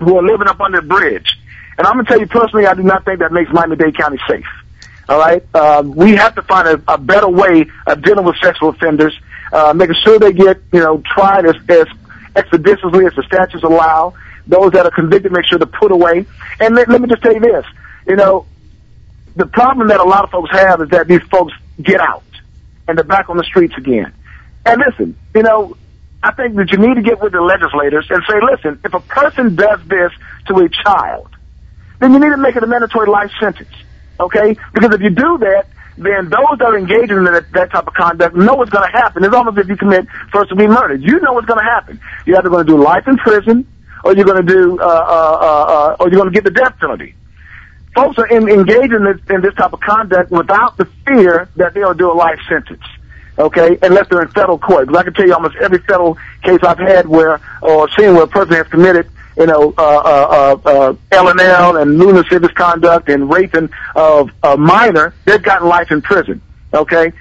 who 0.00 0.18
are 0.18 0.22
living 0.22 0.46
up 0.46 0.60
under 0.60 0.82
the 0.82 0.86
bridge, 0.86 1.38
and 1.78 1.86
I'm 1.86 1.94
gonna 1.94 2.04
tell 2.06 2.20
you 2.20 2.26
personally, 2.26 2.66
I 2.66 2.74
do 2.74 2.82
not 2.82 3.06
think 3.06 3.20
that 3.20 3.32
makes 3.32 3.50
Miami-Dade 3.50 3.96
County 3.96 4.18
safe. 4.28 4.44
All 5.08 5.18
right, 5.18 5.42
uh, 5.54 5.82
we 5.86 6.16
have 6.16 6.34
to 6.34 6.42
find 6.42 6.68
a, 6.68 6.82
a 6.92 6.98
better 6.98 7.28
way 7.28 7.64
of 7.86 8.02
dealing 8.02 8.26
with 8.26 8.36
sexual 8.42 8.68
offenders 8.68 9.18
uh, 9.52 9.72
making 9.74 9.96
sure 10.04 10.18
they 10.18 10.32
get, 10.32 10.60
you 10.72 10.80
know, 10.80 11.02
tried 11.14 11.46
as, 11.46 11.56
as 11.68 11.86
expeditiously 12.36 13.06
as 13.06 13.14
the 13.14 13.22
statutes 13.26 13.64
allow. 13.64 14.14
Those 14.46 14.72
that 14.72 14.86
are 14.86 14.90
convicted, 14.90 15.32
make 15.32 15.46
sure 15.46 15.58
they're 15.58 15.66
put 15.66 15.92
away. 15.92 16.26
And 16.60 16.74
let, 16.74 16.88
let 16.88 17.00
me 17.00 17.08
just 17.08 17.22
tell 17.22 17.34
you 17.34 17.40
this, 17.40 17.66
you 18.06 18.16
know, 18.16 18.46
the 19.36 19.46
problem 19.46 19.88
that 19.88 20.00
a 20.00 20.04
lot 20.04 20.24
of 20.24 20.30
folks 20.30 20.50
have 20.50 20.80
is 20.80 20.88
that 20.90 21.06
these 21.06 21.22
folks 21.30 21.52
get 21.80 22.00
out 22.00 22.24
and 22.86 22.96
they're 22.96 23.04
back 23.04 23.28
on 23.28 23.36
the 23.36 23.44
streets 23.44 23.74
again. 23.76 24.12
And 24.64 24.82
listen, 24.86 25.16
you 25.34 25.42
know, 25.42 25.76
I 26.22 26.32
think 26.32 26.56
that 26.56 26.72
you 26.72 26.78
need 26.78 26.94
to 26.94 27.02
get 27.02 27.20
with 27.20 27.32
the 27.32 27.40
legislators 27.40 28.06
and 28.10 28.22
say, 28.28 28.40
listen, 28.42 28.80
if 28.84 28.92
a 28.94 29.00
person 29.00 29.54
does 29.54 29.80
this 29.86 30.12
to 30.48 30.56
a 30.56 30.68
child, 30.68 31.28
then 32.00 32.12
you 32.12 32.18
need 32.18 32.30
to 32.30 32.36
make 32.36 32.56
it 32.56 32.62
a 32.62 32.66
mandatory 32.66 33.08
life 33.08 33.30
sentence. 33.38 33.70
Okay? 34.18 34.56
Because 34.72 34.94
if 34.94 35.00
you 35.00 35.10
do 35.10 35.38
that, 35.38 35.66
then 35.98 36.30
those 36.30 36.58
that 36.58 36.66
are 36.66 36.78
engaging 36.78 37.16
in 37.16 37.24
that, 37.24 37.50
that 37.52 37.70
type 37.70 37.86
of 37.86 37.94
conduct 37.94 38.36
know 38.36 38.54
what's 38.54 38.70
going 38.70 38.88
to 38.90 38.96
happen. 38.96 39.24
It's 39.24 39.34
almost 39.34 39.58
if 39.58 39.68
you 39.68 39.76
commit 39.76 40.06
first 40.32 40.50
degree 40.50 40.68
murder. 40.68 40.94
You 40.94 41.20
know 41.20 41.32
what's 41.32 41.46
going 41.46 41.58
to 41.58 41.64
happen. 41.64 42.00
You're 42.24 42.38
either 42.38 42.48
going 42.48 42.66
to 42.66 42.72
do 42.72 42.82
life 42.82 43.06
in 43.08 43.16
prison, 43.16 43.66
or 44.04 44.14
you're 44.14 44.24
going 44.24 44.46
to 44.46 44.52
do, 44.52 44.78
uh, 44.80 44.84
uh, 44.84 44.86
uh, 44.86 45.72
uh, 45.72 45.96
or 46.00 46.08
you're 46.08 46.20
going 46.20 46.32
to 46.32 46.34
get 46.34 46.44
the 46.44 46.50
death 46.50 46.78
penalty. 46.78 47.14
Folks 47.94 48.16
are 48.18 48.26
in, 48.26 48.48
engaged 48.48 48.92
in 48.92 49.04
this, 49.04 49.20
in 49.28 49.40
this 49.40 49.54
type 49.54 49.72
of 49.72 49.80
conduct 49.80 50.30
without 50.30 50.76
the 50.76 50.84
fear 51.04 51.48
that 51.56 51.74
they'll 51.74 51.94
do 51.94 52.12
a 52.12 52.14
life 52.14 52.38
sentence. 52.48 52.84
Okay, 53.38 53.78
unless 53.82 54.08
they're 54.08 54.22
in 54.22 54.28
federal 54.28 54.58
court. 54.58 54.86
Because 54.86 55.00
I 55.00 55.04
can 55.04 55.14
tell 55.14 55.26
you 55.26 55.34
almost 55.34 55.56
every 55.56 55.78
federal 55.78 56.16
case 56.42 56.58
I've 56.62 56.78
had 56.78 57.06
where, 57.06 57.40
or 57.62 57.88
seen 57.90 58.14
where 58.14 58.24
a 58.24 58.28
person 58.28 58.54
has 58.54 58.66
committed 58.66 59.08
you 59.38 59.46
know, 59.46 59.72
uh, 59.78 59.82
uh, 59.82 60.58
uh, 60.64 60.68
uh 60.68 60.94
L&L 61.12 61.76
and 61.76 61.98
lunacy 61.98 62.38
misconduct 62.38 63.08
and 63.08 63.30
raping 63.30 63.70
of 63.94 64.30
a 64.42 64.56
minor, 64.56 65.14
they've 65.24 65.42
gotten 65.42 65.68
life 65.68 65.90
in 65.90 66.02
prison. 66.02 66.42
Okay? 66.74 67.12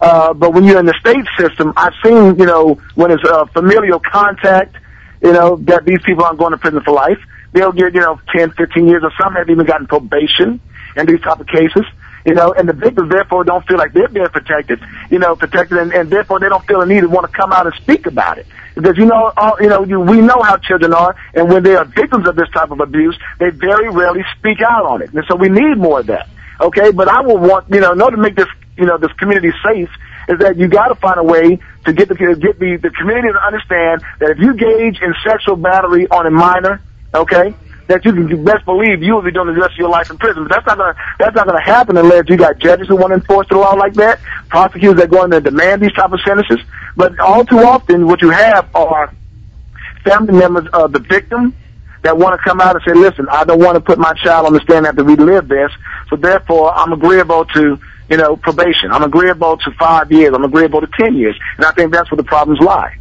Uh, 0.00 0.32
but 0.32 0.54
when 0.54 0.64
you're 0.64 0.78
in 0.78 0.86
the 0.86 0.96
state 1.00 1.24
system, 1.38 1.72
I've 1.76 1.94
seen, 2.02 2.38
you 2.38 2.46
know, 2.46 2.80
when 2.94 3.10
it's 3.10 3.24
uh, 3.24 3.44
familial 3.46 4.00
contact, 4.00 4.76
you 5.22 5.32
know, 5.32 5.56
that 5.56 5.84
these 5.84 6.00
people 6.02 6.24
aren't 6.24 6.38
going 6.38 6.52
to 6.52 6.58
prison 6.58 6.82
for 6.82 6.92
life. 6.92 7.18
They'll 7.52 7.72
get, 7.72 7.94
you 7.94 8.00
know, 8.00 8.20
10, 8.34 8.52
15 8.52 8.86
years, 8.86 9.02
or 9.02 9.12
some 9.20 9.34
have 9.34 9.48
even 9.48 9.66
gotten 9.66 9.86
probation 9.86 10.60
in 10.96 11.06
these 11.06 11.20
type 11.20 11.40
of 11.40 11.46
cases. 11.46 11.84
You 12.26 12.34
know, 12.34 12.52
and 12.52 12.68
the 12.68 12.72
victims 12.72 13.08
therefore 13.10 13.44
don't 13.44 13.64
feel 13.66 13.78
like 13.78 13.92
they're 13.92 14.08
being 14.08 14.26
protected, 14.26 14.80
you 15.10 15.20
know, 15.20 15.36
protected, 15.36 15.78
and, 15.78 15.92
and 15.92 16.10
therefore 16.10 16.40
they 16.40 16.48
don't 16.48 16.66
feel 16.66 16.80
the 16.80 16.86
need 16.86 17.02
to 17.02 17.08
want 17.08 17.30
to 17.30 17.36
come 17.36 17.52
out 17.52 17.66
and 17.66 17.74
speak 17.76 18.06
about 18.06 18.38
it 18.38 18.46
because 18.76 18.98
you 18.98 19.06
know, 19.06 19.32
all, 19.36 19.56
you 19.58 19.68
know, 19.68 19.84
you, 19.84 19.98
we 19.98 20.20
know 20.20 20.40
how 20.42 20.58
children 20.58 20.92
are, 20.92 21.16
and 21.34 21.48
when 21.48 21.62
they 21.62 21.74
are 21.74 21.84
victims 21.84 22.28
of 22.28 22.36
this 22.36 22.48
type 22.50 22.70
of 22.70 22.80
abuse, 22.80 23.18
they 23.40 23.48
very 23.50 23.88
rarely 23.88 24.22
speak 24.38 24.60
out 24.60 24.84
on 24.84 25.02
it, 25.02 25.12
and 25.12 25.24
so 25.26 25.34
we 25.34 25.48
need 25.48 25.78
more 25.78 26.00
of 26.00 26.06
that. 26.06 26.28
Okay, 26.60 26.92
but 26.92 27.08
I 27.08 27.22
will 27.22 27.38
want, 27.38 27.66
you 27.70 27.80
know, 27.80 27.92
in 27.92 28.00
order 28.00 28.16
to 28.16 28.22
make 28.22 28.36
this, 28.36 28.48
you 28.76 28.86
know, 28.86 28.98
this 28.98 29.12
community 29.12 29.52
safe, 29.64 29.90
is 30.28 30.38
that 30.40 30.56
you 30.56 30.68
got 30.68 30.88
to 30.88 30.94
find 30.94 31.18
a 31.18 31.24
way 31.24 31.58
to 31.84 31.92
get 31.92 32.08
the 32.08 32.14
get 32.14 32.58
the, 32.58 32.76
the 32.76 32.90
community 32.90 33.28
to 33.32 33.40
understand 33.40 34.02
that 34.20 34.30
if 34.30 34.38
you 34.38 34.54
gauge 34.54 35.00
in 35.00 35.14
sexual 35.24 35.56
battery 35.56 36.06
on 36.08 36.26
a 36.26 36.30
minor, 36.30 36.82
okay, 37.14 37.54
that 37.88 38.04
you 38.04 38.12
can 38.12 38.44
best 38.44 38.64
believe 38.64 39.02
you 39.02 39.14
will 39.14 39.22
be 39.22 39.30
doing 39.30 39.46
the 39.46 39.60
rest 39.60 39.72
of 39.72 39.78
your 39.78 39.88
life 39.88 40.10
in 40.10 40.18
prison. 40.18 40.44
But 40.44 40.54
that's 40.54 40.66
not 40.66 40.78
gonna 40.78 40.94
that's 41.18 41.36
not 41.36 41.46
gonna 41.46 41.62
happen 41.62 41.96
unless 41.96 42.28
you 42.28 42.36
got 42.36 42.58
judges 42.58 42.88
who 42.88 42.96
want 42.96 43.10
to 43.10 43.14
enforce 43.14 43.48
the 43.48 43.56
law 43.56 43.74
like 43.74 43.94
that, 43.94 44.20
prosecutors 44.48 44.96
that 44.96 45.10
go 45.10 45.24
in 45.24 45.30
there 45.30 45.40
demand 45.40 45.82
these 45.82 45.92
type 45.92 46.12
of 46.12 46.20
sentences. 46.26 46.58
But 46.96 47.18
all 47.20 47.44
too 47.44 47.58
often, 47.58 48.06
what 48.06 48.22
you 48.22 48.30
have 48.30 48.74
are 48.74 49.12
family 50.04 50.34
members 50.34 50.66
of 50.72 50.92
the 50.92 50.98
victim 50.98 51.54
that 52.02 52.16
want 52.16 52.38
to 52.38 52.44
come 52.44 52.60
out 52.60 52.76
and 52.76 52.84
say, 52.84 52.92
"Listen, 52.98 53.26
I 53.30 53.44
don't 53.44 53.60
want 53.60 53.74
to 53.76 53.80
put 53.80 53.98
my 53.98 54.14
child 54.14 54.46
on 54.46 54.52
the 54.52 54.60
stand 54.60 54.86
after 54.86 55.04
relive 55.04 55.48
this, 55.48 55.70
so 56.08 56.16
therefore 56.16 56.72
I'm 56.74 56.92
agreeable 56.92 57.44
to." 57.46 57.78
You 58.08 58.16
know, 58.16 58.36
probation. 58.36 58.92
I'm 58.92 59.02
agreeable 59.02 59.56
to 59.56 59.72
five 59.72 60.12
years. 60.12 60.32
I'm 60.32 60.44
agreeable 60.44 60.80
to 60.80 60.86
ten 60.96 61.16
years. 61.16 61.36
And 61.56 61.66
I 61.66 61.72
think 61.72 61.92
that's 61.92 62.08
where 62.08 62.16
the 62.16 62.22
problems 62.22 62.60
lie. 62.60 62.98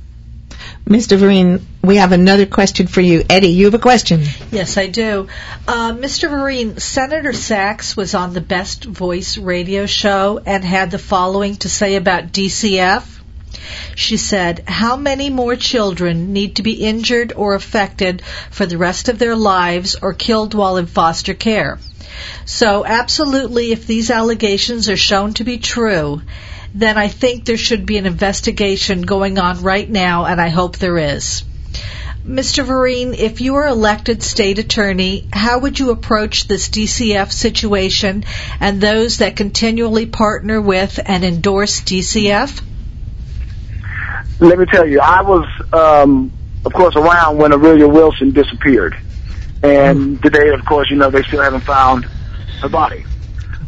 Mr. 0.88 1.18
Vereen, 1.18 1.62
We 1.86 1.98
have 1.98 2.14
another 2.14 2.48
question 2.48 2.88
for 2.88 3.02
you. 3.02 3.24
Eddie, 3.30 3.50
you 3.50 3.66
have 3.66 3.76
a 3.76 3.80
question. 3.80 4.24
Yes, 4.52 4.76
I 4.76 4.88
do. 4.88 5.28
Uh, 5.68 5.94
Mr. 5.94 6.28
Vereen, 6.28 6.82
Senator 6.82 7.32
Sachs 7.32 7.96
was 7.96 8.16
on 8.16 8.34
the 8.34 8.42
Best 8.42 8.86
Voice 8.86 9.38
radio 9.38 9.86
show 9.86 10.42
and 10.44 10.64
had 10.64 10.90
the 10.90 10.98
following 10.98 11.58
to 11.58 11.70
say 11.70 11.96
about 11.96 12.32
DCF. 12.32 13.04
She 13.94 14.18
said, 14.18 14.64
How 14.68 14.98
many 14.98 15.30
more 15.30 15.56
children 15.56 16.34
need 16.34 16.56
to 16.56 16.64
be 16.64 16.74
injured 16.74 17.34
or 17.36 17.54
affected 17.54 18.24
for 18.50 18.66
the 18.66 18.80
rest 18.80 19.08
of 19.08 19.20
their 19.20 19.36
lives 19.36 19.96
or 20.02 20.14
killed 20.14 20.56
while 20.56 20.78
in 20.78 20.88
foster 20.88 21.36
care? 21.36 21.78
So, 22.46 22.84
absolutely, 22.84 23.72
if 23.72 23.86
these 23.86 24.10
allegations 24.10 24.90
are 24.90 24.98
shown 24.98 25.36
to 25.36 25.44
be 25.44 25.60
true, 25.60 26.24
then 26.74 26.98
I 26.98 27.10
think 27.10 27.46
there 27.46 27.58
should 27.58 27.86
be 27.86 27.98
an 27.98 28.08
investigation 28.08 29.04
going 29.04 29.38
on 29.38 29.62
right 29.62 29.90
now, 29.90 30.26
and 30.26 30.42
I 30.42 30.50
hope 30.50 30.78
there 30.78 30.98
is. 30.98 31.44
Mr. 32.26 32.66
Vereen, 32.66 33.16
if 33.16 33.40
you 33.40 33.54
were 33.54 33.68
elected 33.68 34.24
state 34.24 34.58
attorney, 34.58 35.28
how 35.32 35.60
would 35.60 35.80
you 35.80 35.92
approach 35.92 36.48
this 36.48 36.70
DCF 36.70 37.32
situation 37.32 38.24
and 38.60 38.82
those 38.82 39.20
that 39.20 39.36
continually 39.36 40.08
partner 40.08 40.60
with 40.60 41.00
and 41.06 41.24
endorse 41.24 41.82
DCF? 41.82 42.64
Let 44.40 44.58
me 44.58 44.66
tell 44.66 44.88
you, 44.88 45.00
I 45.00 45.22
was, 45.22 45.48
um, 45.72 46.32
of 46.66 46.74
course, 46.74 46.96
around 46.96 47.38
when 47.38 47.52
Rilya 47.52 47.92
Wilson 47.92 48.32
disappeared. 48.32 48.98
And 49.64 50.22
today, 50.22 50.50
of 50.50 50.66
course, 50.66 50.90
you 50.90 50.98
know, 50.98 51.10
they 51.10 51.22
still 51.24 51.42
haven't 51.42 51.62
found 51.62 52.06
her 52.62 52.70
body. 52.70 53.06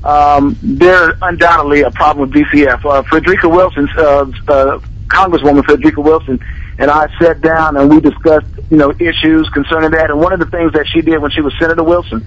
Um, 0.04 0.58
there's 0.62 1.16
undoubtedly 1.22 1.82
a 1.82 1.92
problem 1.92 2.30
with 2.30 2.40
DCF. 2.40 2.86
Uh, 2.86 3.04
Frederica 3.04 3.50
Wilson, 3.50 3.88
uh, 3.98 4.26
uh, 4.48 4.80
Congresswoman 5.08 5.64
Frederica 5.64 6.02
Wilson, 6.02 6.40
and 6.80 6.92
I 6.92 7.08
sat 7.20 7.42
down 7.42 7.76
and 7.76 7.90
we 7.90 8.00
discussed, 8.00 8.48
you 8.70 8.78
know, 8.78 8.92
issues 8.92 9.50
concerning 9.50 9.92
that. 9.92 10.12
And 10.12 10.20
one 10.20 10.34
of 10.34 10.40
the 10.40 10.46
things 10.46 10.74
that 10.74 10.88
she 10.88 11.02
did 11.02 11.20
when 11.20 11.32
she 11.32 11.42
was 11.42 11.54
Senator 11.60 11.84
Wilson, 11.84 12.26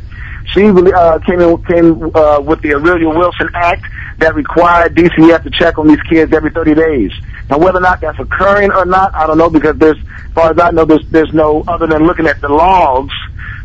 she 0.52 0.66
uh, 0.66 1.18
came 1.20 1.40
in, 1.40 1.62
came 1.64 2.02
uh, 2.14 2.40
with 2.40 2.60
the 2.62 2.70
Rilya 2.70 3.16
Wilson 3.16 3.48
Act 3.54 3.84
that 4.18 4.34
required 4.34 4.94
DCF 4.96 5.44
to 5.44 5.50
check 5.50 5.78
on 5.78 5.86
these 5.86 6.02
kids 6.02 6.32
every 6.32 6.50
30 6.50 6.74
days. 6.74 7.12
Now, 7.48 7.58
whether 7.58 7.78
or 7.78 7.82
not 7.82 8.00
that's 8.00 8.18
occurring 8.18 8.72
or 8.72 8.84
not, 8.84 9.14
I 9.14 9.26
don't 9.26 9.38
know 9.38 9.50
because 9.50 9.76
there's, 9.78 9.96
as 9.98 10.32
far 10.34 10.50
as 10.50 10.58
I 10.58 10.70
know, 10.70 10.84
there's 10.84 11.08
there's 11.10 11.32
no 11.32 11.62
other 11.66 11.86
than 11.86 12.06
looking 12.06 12.26
at 12.26 12.40
the 12.40 12.48
logs. 12.48 13.14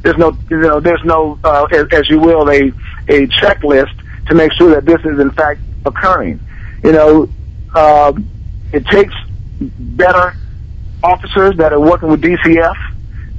There's 0.01 0.17
no, 0.17 0.37
you 0.49 0.59
know, 0.59 0.79
there's 0.79 1.03
no, 1.03 1.39
uh, 1.43 1.65
as, 1.71 1.87
as 1.91 2.09
you 2.09 2.19
will, 2.19 2.49
a 2.49 2.67
a 3.07 3.27
checklist 3.27 3.93
to 4.27 4.35
make 4.35 4.51
sure 4.53 4.69
that 4.69 4.85
this 4.85 4.99
is 5.01 5.19
in 5.19 5.31
fact 5.31 5.61
occurring. 5.85 6.39
You 6.83 6.91
know, 6.91 7.29
uh, 7.73 8.13
it 8.71 8.85
takes 8.87 9.13
better 9.59 10.35
officers 11.05 11.57
that 11.57 11.71
are 11.71 11.79
working 11.79 12.09
with 12.09 12.21
DCF. 12.21 12.75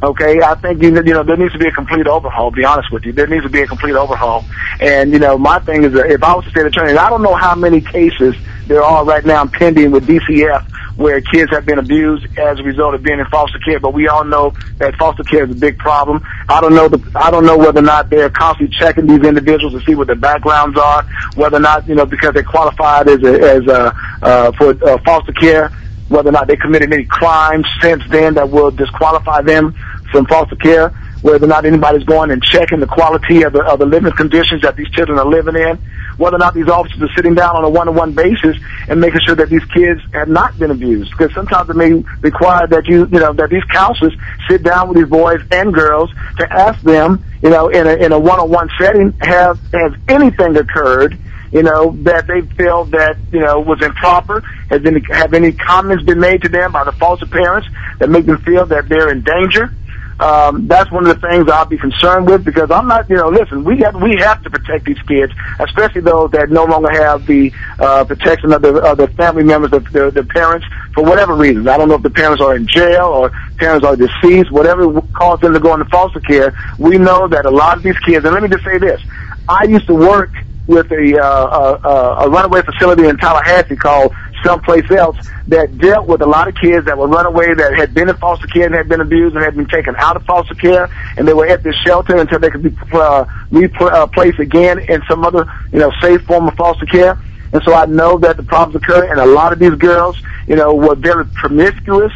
Okay, 0.02 0.42
I 0.42 0.54
think 0.56 0.82
you 0.82 0.90
know, 0.90 1.22
there 1.22 1.36
needs 1.38 1.52
to 1.52 1.58
be 1.58 1.68
a 1.68 1.72
complete 1.72 2.06
overhaul. 2.06 2.50
Be 2.50 2.64
honest 2.64 2.92
with 2.92 3.06
you, 3.06 3.12
there 3.12 3.26
needs 3.26 3.44
to 3.44 3.48
be 3.48 3.62
a 3.62 3.66
complete 3.66 3.94
overhaul. 3.94 4.44
And 4.78 5.10
you 5.10 5.18
know, 5.18 5.38
my 5.38 5.58
thing 5.60 5.84
is 5.84 5.94
that 5.94 6.10
if 6.10 6.22
I 6.22 6.34
was 6.34 6.46
a 6.46 6.50
state 6.50 6.66
attorney, 6.66 6.90
and 6.90 6.98
I 6.98 7.08
don't 7.08 7.22
know 7.22 7.34
how 7.34 7.54
many 7.54 7.80
cases 7.80 8.36
there 8.66 8.82
are 8.82 9.04
right 9.04 9.24
now 9.24 9.46
pending 9.46 9.90
with 9.90 10.06
DCF 10.06 10.66
where 10.96 11.20
kids 11.20 11.50
have 11.50 11.66
been 11.66 11.78
abused 11.78 12.26
as 12.38 12.58
a 12.58 12.62
result 12.62 12.94
of 12.94 13.02
being 13.02 13.18
in 13.18 13.26
foster 13.26 13.58
care, 13.58 13.78
but 13.78 13.92
we 13.92 14.08
all 14.08 14.24
know 14.24 14.54
that 14.78 14.94
foster 14.96 15.22
care 15.22 15.44
is 15.44 15.50
a 15.50 15.54
big 15.54 15.78
problem. 15.78 16.26
I 16.48 16.60
don't 16.60 16.74
know 16.74 16.88
the, 16.88 16.98
I 17.14 17.30
don't 17.30 17.44
know 17.44 17.56
whether 17.56 17.80
or 17.80 17.82
not 17.82 18.08
they're 18.08 18.30
constantly 18.30 18.74
checking 18.76 19.06
these 19.06 19.22
individuals 19.22 19.74
to 19.74 19.86
see 19.86 19.94
what 19.94 20.06
their 20.06 20.16
backgrounds 20.16 20.78
are, 20.78 21.02
whether 21.34 21.58
or 21.58 21.60
not, 21.60 21.86
you 21.86 21.94
know, 21.94 22.06
because 22.06 22.32
they 22.32 22.42
qualified 22.42 23.08
as 23.08 23.22
a, 23.22 23.40
as 23.40 23.66
a, 23.66 23.94
uh, 24.22 24.52
for 24.52 24.70
uh, 24.88 24.98
foster 25.04 25.32
care, 25.32 25.70
whether 26.08 26.28
or 26.28 26.32
not 26.32 26.46
they 26.46 26.56
committed 26.56 26.92
any 26.92 27.04
crimes 27.04 27.66
since 27.80 28.02
then 28.10 28.34
that 28.34 28.50
will 28.50 28.70
disqualify 28.70 29.42
them 29.42 29.74
from 30.10 30.26
foster 30.26 30.56
care, 30.56 30.90
whether 31.22 31.44
or 31.44 31.48
not 31.48 31.64
anybody's 31.64 32.04
going 32.04 32.30
and 32.30 32.42
checking 32.42 32.80
the 32.80 32.86
quality 32.86 33.42
of 33.42 33.52
the, 33.52 33.62
of 33.64 33.78
the 33.78 33.86
living 33.86 34.12
conditions 34.12 34.62
that 34.62 34.76
these 34.76 34.88
children 34.90 35.18
are 35.18 35.26
living 35.26 35.56
in, 35.56 35.78
whether 36.16 36.36
or 36.36 36.38
not 36.38 36.54
these 36.54 36.68
officers 36.68 37.02
are 37.02 37.14
sitting 37.16 37.34
down 37.34 37.56
on 37.56 37.64
a 37.64 37.68
one-on-one 37.68 38.12
basis 38.12 38.56
and 38.88 39.00
making 39.00 39.20
sure 39.26 39.34
that 39.34 39.50
these 39.50 39.64
kids 39.66 40.00
have 40.12 40.28
not 40.28 40.56
been 40.58 40.70
abused. 40.70 41.10
Because 41.10 41.34
sometimes 41.34 41.68
it 41.68 41.76
may 41.76 41.92
require 42.20 42.66
that 42.68 42.86
you, 42.86 43.00
you 43.12 43.18
know, 43.18 43.32
that 43.32 43.50
these 43.50 43.64
counselors 43.64 44.14
sit 44.48 44.62
down 44.62 44.88
with 44.88 44.96
these 44.96 45.08
boys 45.08 45.40
and 45.50 45.74
girls 45.74 46.10
to 46.38 46.50
ask 46.50 46.80
them, 46.82 47.24
you 47.42 47.50
know, 47.50 47.68
in 47.68 47.86
a, 47.86 47.94
in 47.94 48.12
a 48.12 48.18
one-on-one 48.18 48.70
setting, 48.78 49.12
have, 49.20 49.58
has 49.72 49.92
anything 50.08 50.56
occurred 50.56 51.18
you 51.52 51.62
know, 51.62 51.92
that 52.02 52.26
they 52.26 52.42
feel 52.42 52.84
that, 52.86 53.16
you 53.32 53.40
know, 53.40 53.60
was 53.60 53.82
improper? 53.82 54.40
Has 54.70 54.84
any, 54.84 55.00
have 55.10 55.34
any 55.34 55.52
comments 55.52 56.04
been 56.04 56.20
made 56.20 56.42
to 56.42 56.48
them 56.48 56.72
by 56.72 56.84
the 56.84 56.92
foster 56.92 57.26
parents 57.26 57.68
that 57.98 58.08
make 58.08 58.26
them 58.26 58.38
feel 58.38 58.66
that 58.66 58.88
they're 58.88 59.10
in 59.10 59.22
danger? 59.22 59.72
Um, 60.18 60.66
that's 60.66 60.90
one 60.90 61.06
of 61.06 61.20
the 61.20 61.28
things 61.28 61.46
I'll 61.50 61.66
be 61.66 61.76
concerned 61.76 62.26
with 62.26 62.42
because 62.42 62.70
I'm 62.70 62.88
not, 62.88 63.08
you 63.10 63.16
know, 63.16 63.28
listen, 63.28 63.64
we 63.64 63.78
have, 63.80 63.94
we 63.96 64.16
have 64.16 64.42
to 64.44 64.50
protect 64.50 64.86
these 64.86 65.00
kids, 65.02 65.30
especially 65.60 66.00
those 66.00 66.30
that 66.30 66.48
no 66.48 66.64
longer 66.64 66.90
have 66.90 67.26
the, 67.26 67.52
uh, 67.78 68.04
protection 68.04 68.52
of 68.52 68.62
the, 68.62 68.76
of 68.76 68.96
the 68.96 69.08
family 69.08 69.44
members 69.44 69.74
of 69.74 69.90
their, 69.92 70.10
their 70.10 70.24
parents 70.24 70.66
for 70.94 71.04
whatever 71.04 71.34
reason. 71.34 71.68
I 71.68 71.76
don't 71.76 71.90
know 71.90 71.96
if 71.96 72.02
the 72.02 72.08
parents 72.08 72.40
are 72.42 72.56
in 72.56 72.66
jail 72.66 73.04
or 73.04 73.30
parents 73.58 73.84
are 73.84 73.94
deceased, 73.94 74.50
whatever 74.50 75.02
caused 75.12 75.42
them 75.42 75.52
to 75.52 75.60
go 75.60 75.74
into 75.74 75.84
foster 75.86 76.20
care. 76.20 76.54
We 76.78 76.96
know 76.96 77.28
that 77.28 77.44
a 77.44 77.50
lot 77.50 77.76
of 77.76 77.82
these 77.82 77.98
kids, 77.98 78.24
and 78.24 78.32
let 78.32 78.42
me 78.42 78.48
just 78.48 78.64
say 78.64 78.78
this, 78.78 79.02
I 79.46 79.64
used 79.64 79.86
to 79.88 79.94
work 79.94 80.32
with 80.66 80.90
a, 80.90 81.18
uh, 81.22 81.78
a, 81.84 82.24
a 82.24 82.30
runaway 82.30 82.62
facility 82.62 83.06
in 83.06 83.16
Tallahassee 83.18 83.76
called 83.76 84.12
someplace 84.44 84.90
else 84.90 85.16
that 85.48 85.78
dealt 85.78 86.06
with 86.06 86.20
a 86.22 86.26
lot 86.26 86.48
of 86.48 86.54
kids 86.54 86.86
that 86.86 86.98
were 86.98 87.06
runaway 87.06 87.54
that 87.54 87.74
had 87.76 87.94
been 87.94 88.08
in 88.08 88.16
foster 88.16 88.46
care 88.48 88.66
and 88.66 88.74
had 88.74 88.88
been 88.88 89.00
abused 89.00 89.34
and 89.34 89.44
had 89.44 89.54
been 89.54 89.68
taken 89.68 89.94
out 89.98 90.16
of 90.16 90.24
foster 90.24 90.54
care 90.54 90.90
and 91.16 91.26
they 91.26 91.32
were 91.32 91.46
at 91.46 91.62
this 91.62 91.74
shelter 91.84 92.16
until 92.16 92.38
they 92.38 92.50
could 92.50 92.62
be 92.62 92.76
uh, 92.92 93.24
replaced 93.50 94.38
again 94.38 94.78
in 94.88 95.02
some 95.08 95.24
other 95.24 95.46
you 95.72 95.78
know 95.78 95.92
safe 96.00 96.22
form 96.22 96.48
of 96.48 96.54
foster 96.54 96.86
care. 96.86 97.18
And 97.52 97.62
so 97.64 97.72
I 97.72 97.86
know 97.86 98.18
that 98.18 98.36
the 98.36 98.42
problems 98.42 98.82
occur 98.82 99.10
and 99.10 99.20
a 99.20 99.26
lot 99.26 99.52
of 99.52 99.58
these 99.58 99.74
girls 99.74 100.20
you 100.46 100.56
know 100.56 100.74
were 100.74 100.96
very 100.96 101.26
promiscuous 101.26 102.12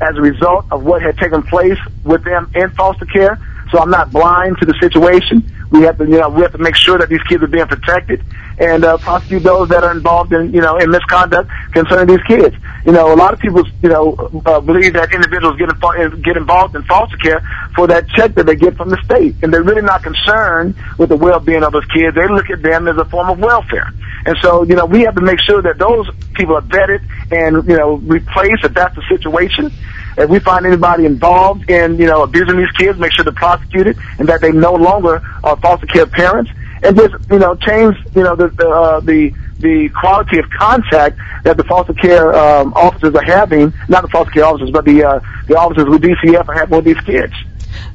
as 0.00 0.16
a 0.16 0.20
result 0.20 0.66
of 0.70 0.84
what 0.84 1.02
had 1.02 1.16
taken 1.16 1.42
place 1.42 1.78
with 2.02 2.24
them 2.24 2.50
in 2.54 2.70
foster 2.70 3.06
care. 3.06 3.38
So 3.74 3.80
I'm 3.80 3.90
not 3.90 4.12
blind 4.12 4.58
to 4.58 4.66
the 4.66 4.74
situation. 4.80 5.50
We 5.70 5.82
have 5.82 5.98
to, 5.98 6.04
you 6.04 6.20
know, 6.20 6.28
we 6.28 6.42
have 6.42 6.52
to 6.52 6.58
make 6.58 6.76
sure 6.76 6.96
that 6.96 7.08
these 7.08 7.22
kids 7.22 7.42
are 7.42 7.48
being 7.48 7.66
protected 7.66 8.22
and 8.56 8.84
uh, 8.84 8.98
prosecute 8.98 9.42
those 9.42 9.68
that 9.70 9.82
are 9.82 9.90
involved 9.90 10.32
in, 10.32 10.54
you 10.54 10.60
know, 10.60 10.76
in 10.76 10.92
misconduct 10.92 11.50
concerning 11.72 12.06
these 12.06 12.24
kids. 12.24 12.54
You 12.86 12.92
know, 12.92 13.12
a 13.12 13.16
lot 13.16 13.32
of 13.32 13.40
people, 13.40 13.64
you 13.82 13.88
know, 13.88 14.14
uh, 14.46 14.60
believe 14.60 14.92
that 14.92 15.12
individuals 15.12 15.58
get 15.58 15.70
involved, 15.70 16.22
get 16.22 16.36
involved 16.36 16.76
in 16.76 16.84
foster 16.84 17.16
care 17.16 17.42
for 17.74 17.88
that 17.88 18.08
check 18.10 18.36
that 18.36 18.46
they 18.46 18.54
get 18.54 18.76
from 18.76 18.90
the 18.90 18.98
state, 19.04 19.34
and 19.42 19.52
they're 19.52 19.64
really 19.64 19.82
not 19.82 20.04
concerned 20.04 20.76
with 20.96 21.08
the 21.08 21.16
well-being 21.16 21.64
of 21.64 21.72
those 21.72 21.86
kids. 21.86 22.14
They 22.14 22.28
look 22.28 22.50
at 22.50 22.62
them 22.62 22.86
as 22.86 22.96
a 22.96 23.04
form 23.06 23.28
of 23.28 23.40
welfare. 23.40 23.92
And 24.24 24.36
so, 24.40 24.62
you 24.62 24.76
know, 24.76 24.86
we 24.86 25.00
have 25.00 25.16
to 25.16 25.20
make 25.20 25.40
sure 25.40 25.60
that 25.62 25.78
those 25.78 26.08
people 26.34 26.54
are 26.54 26.62
vetted 26.62 27.02
and, 27.32 27.68
you 27.68 27.76
know, 27.76 27.96
replaced 27.96 28.62
if 28.62 28.72
that's 28.72 28.94
the 28.94 29.02
situation. 29.08 29.72
If 30.16 30.30
we 30.30 30.38
find 30.38 30.64
anybody 30.66 31.06
involved 31.06 31.70
in, 31.70 31.98
you 31.98 32.06
know, 32.06 32.22
abusing 32.22 32.56
these 32.56 32.70
kids, 32.72 32.98
make 32.98 33.12
sure 33.12 33.24
they're 33.24 33.32
prosecuted 33.32 33.98
and 34.18 34.28
that 34.28 34.40
they 34.40 34.52
no 34.52 34.74
longer 34.74 35.22
are 35.42 35.56
foster 35.56 35.86
care 35.86 36.06
parents. 36.06 36.50
And 36.82 36.96
just, 36.96 37.14
you 37.30 37.38
know, 37.38 37.54
change, 37.56 37.96
you 38.14 38.22
know, 38.22 38.36
the, 38.36 38.48
the, 38.48 38.68
uh, 38.68 39.00
the, 39.00 39.32
the 39.58 39.88
quality 39.88 40.38
of 40.38 40.44
contact 40.50 41.18
that 41.44 41.56
the 41.56 41.64
foster 41.64 41.94
care 41.94 42.34
um, 42.34 42.74
officers 42.74 43.14
are 43.14 43.24
having, 43.24 43.72
not 43.88 44.02
the 44.02 44.08
foster 44.08 44.32
care 44.32 44.44
officers, 44.44 44.70
but 44.70 44.84
the, 44.84 45.02
uh, 45.02 45.20
the 45.46 45.56
officers 45.56 45.88
with 45.88 46.02
DCF 46.02 46.48
are 46.48 46.54
having 46.54 46.76
with 46.76 46.84
these 46.84 47.00
kids. 47.00 47.32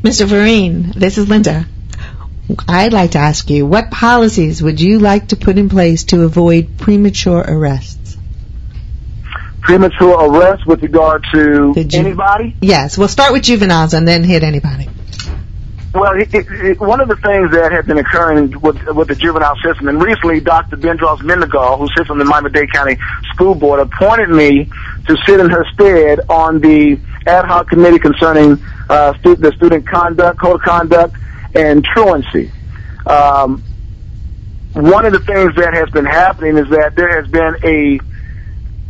Mr. 0.01 0.25
Vereen, 0.25 0.93
this 0.93 1.17
is 1.17 1.29
Linda. 1.29 1.65
I'd 2.67 2.93
like 2.93 3.11
to 3.11 3.19
ask 3.19 3.49
you, 3.49 3.65
what 3.65 3.91
policies 3.91 4.63
would 4.63 4.81
you 4.81 4.97
like 4.97 5.27
to 5.27 5.35
put 5.35 5.59
in 5.59 5.69
place 5.69 6.05
to 6.05 6.23
avoid 6.23 6.79
premature 6.79 7.43
arrests? 7.47 7.98
Premature 9.61 10.29
arrest 10.29 10.65
with 10.65 10.81
regard 10.81 11.25
to 11.33 11.73
anybody? 11.93 12.55
Yes, 12.61 12.97
we'll 12.97 13.07
start 13.07 13.33
with 13.33 13.43
juveniles 13.43 13.93
and 13.93 14.07
then 14.07 14.23
hit 14.23 14.43
anybody. 14.43 14.89
Well, 15.93 16.13
it, 16.19 16.33
it, 16.33 16.45
it, 16.51 16.79
one 16.79 17.01
of 17.01 17.07
the 17.07 17.15
things 17.15 17.51
that 17.51 17.71
has 17.71 17.85
been 17.85 17.97
occurring 17.97 18.59
with, 18.61 18.83
with 18.85 19.07
the 19.07 19.15
juvenile 19.15 19.55
system, 19.65 19.87
and 19.87 20.01
recently 20.01 20.39
Dr. 20.39 20.77
Bendross-Mindingall, 20.77 21.79
who 21.79 21.87
sits 21.97 22.11
on 22.11 22.19
the 22.19 22.25
Miami-Dade 22.25 22.71
County 22.71 22.97
School 23.33 23.55
Board, 23.55 23.79
appointed 23.79 24.29
me 24.29 24.69
to 25.07 25.17
sit 25.25 25.39
in 25.39 25.49
her 25.49 25.65
stead 25.73 26.19
on 26.29 26.59
the 26.59 26.99
ad 27.25 27.45
hoc 27.45 27.69
committee 27.69 27.97
concerning 27.97 28.63
uh, 28.87 29.17
stu- 29.19 29.35
the 29.35 29.51
student 29.53 29.87
conduct, 29.87 30.39
code 30.39 30.57
of 30.57 30.61
conduct, 30.61 31.15
and 31.55 31.83
truancy. 31.83 32.51
Um, 33.07 33.63
one 34.73 35.05
of 35.05 35.13
the 35.13 35.19
things 35.19 35.55
that 35.55 35.73
has 35.73 35.89
been 35.89 36.05
happening 36.05 36.57
is 36.57 36.69
that 36.69 36.95
there 36.95 37.19
has 37.19 37.27
been 37.31 37.55
a 37.63 37.99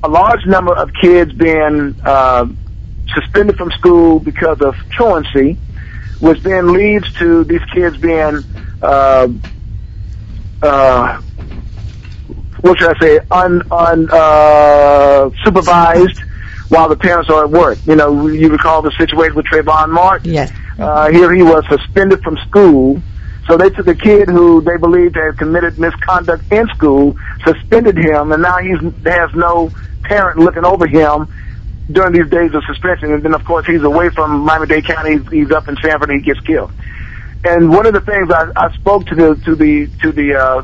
a 0.03 0.07
large 0.07 0.45
number 0.45 0.73
of 0.73 0.91
kids 0.93 1.33
being 1.33 1.95
uh, 2.03 2.45
suspended 3.13 3.57
from 3.57 3.71
school 3.71 4.19
because 4.19 4.61
of 4.61 4.75
truancy, 4.91 5.57
which 6.19 6.39
then 6.41 6.73
leads 6.73 7.11
to 7.13 7.43
these 7.43 7.63
kids 7.73 7.97
being 7.97 8.43
uh, 8.81 9.27
uh, 10.61 11.21
what 12.61 12.77
should 12.77 12.95
I 12.95 12.99
say 12.99 13.19
un, 13.31 13.61
un 13.71 14.09
uh, 14.11 15.29
supervised 15.43 16.19
while 16.69 16.87
the 16.87 16.95
parents 16.95 17.29
are 17.29 17.45
at 17.45 17.49
work. 17.49 17.77
You 17.85 17.95
know, 17.95 18.27
you 18.27 18.49
recall 18.49 18.81
the 18.81 18.91
situation 18.91 19.35
with 19.35 19.45
Trayvon 19.45 19.89
Martin. 19.89 20.33
Yes. 20.33 20.51
Uh, 20.77 21.09
here 21.09 21.33
he 21.33 21.41
was 21.41 21.65
suspended 21.67 22.21
from 22.21 22.37
school. 22.47 23.01
So 23.47 23.57
they 23.57 23.71
took 23.71 23.87
a 23.87 23.95
kid 23.95 24.29
who 24.29 24.61
they 24.61 24.77
believed 24.77 25.15
had 25.15 25.37
committed 25.37 25.79
misconduct 25.79 26.51
in 26.51 26.67
school, 26.67 27.17
suspended 27.43 27.97
him, 27.97 28.31
and 28.31 28.43
now 28.43 28.59
he 28.59 28.69
has 28.69 29.33
no 29.33 29.71
parent 30.09 30.39
looking 30.39 30.65
over 30.65 30.87
him 30.87 31.27
during 31.89 32.13
these 32.13 32.29
days 32.29 32.53
of 32.53 32.63
suspension. 32.65 33.13
And 33.13 33.23
then, 33.23 33.33
of 33.33 33.45
course, 33.45 33.65
he's 33.65 33.83
away 33.83 34.09
from 34.09 34.41
Miami-Dade 34.41 34.85
County. 34.85 35.19
He's, 35.31 35.51
up 35.51 35.67
in 35.69 35.77
Sanford, 35.77 36.09
and 36.09 36.19
he 36.19 36.25
gets 36.25 36.41
killed. 36.41 36.71
And 37.43 37.69
one 37.69 37.85
of 37.85 37.93
the 37.93 38.01
things 38.01 38.29
I, 38.31 38.51
I 38.55 38.73
spoke 38.73 39.05
to 39.07 39.15
the 39.15 39.35
to 39.45 39.55
the 39.55 39.87
to 40.01 40.11
the 40.11 40.35
uh, 40.35 40.61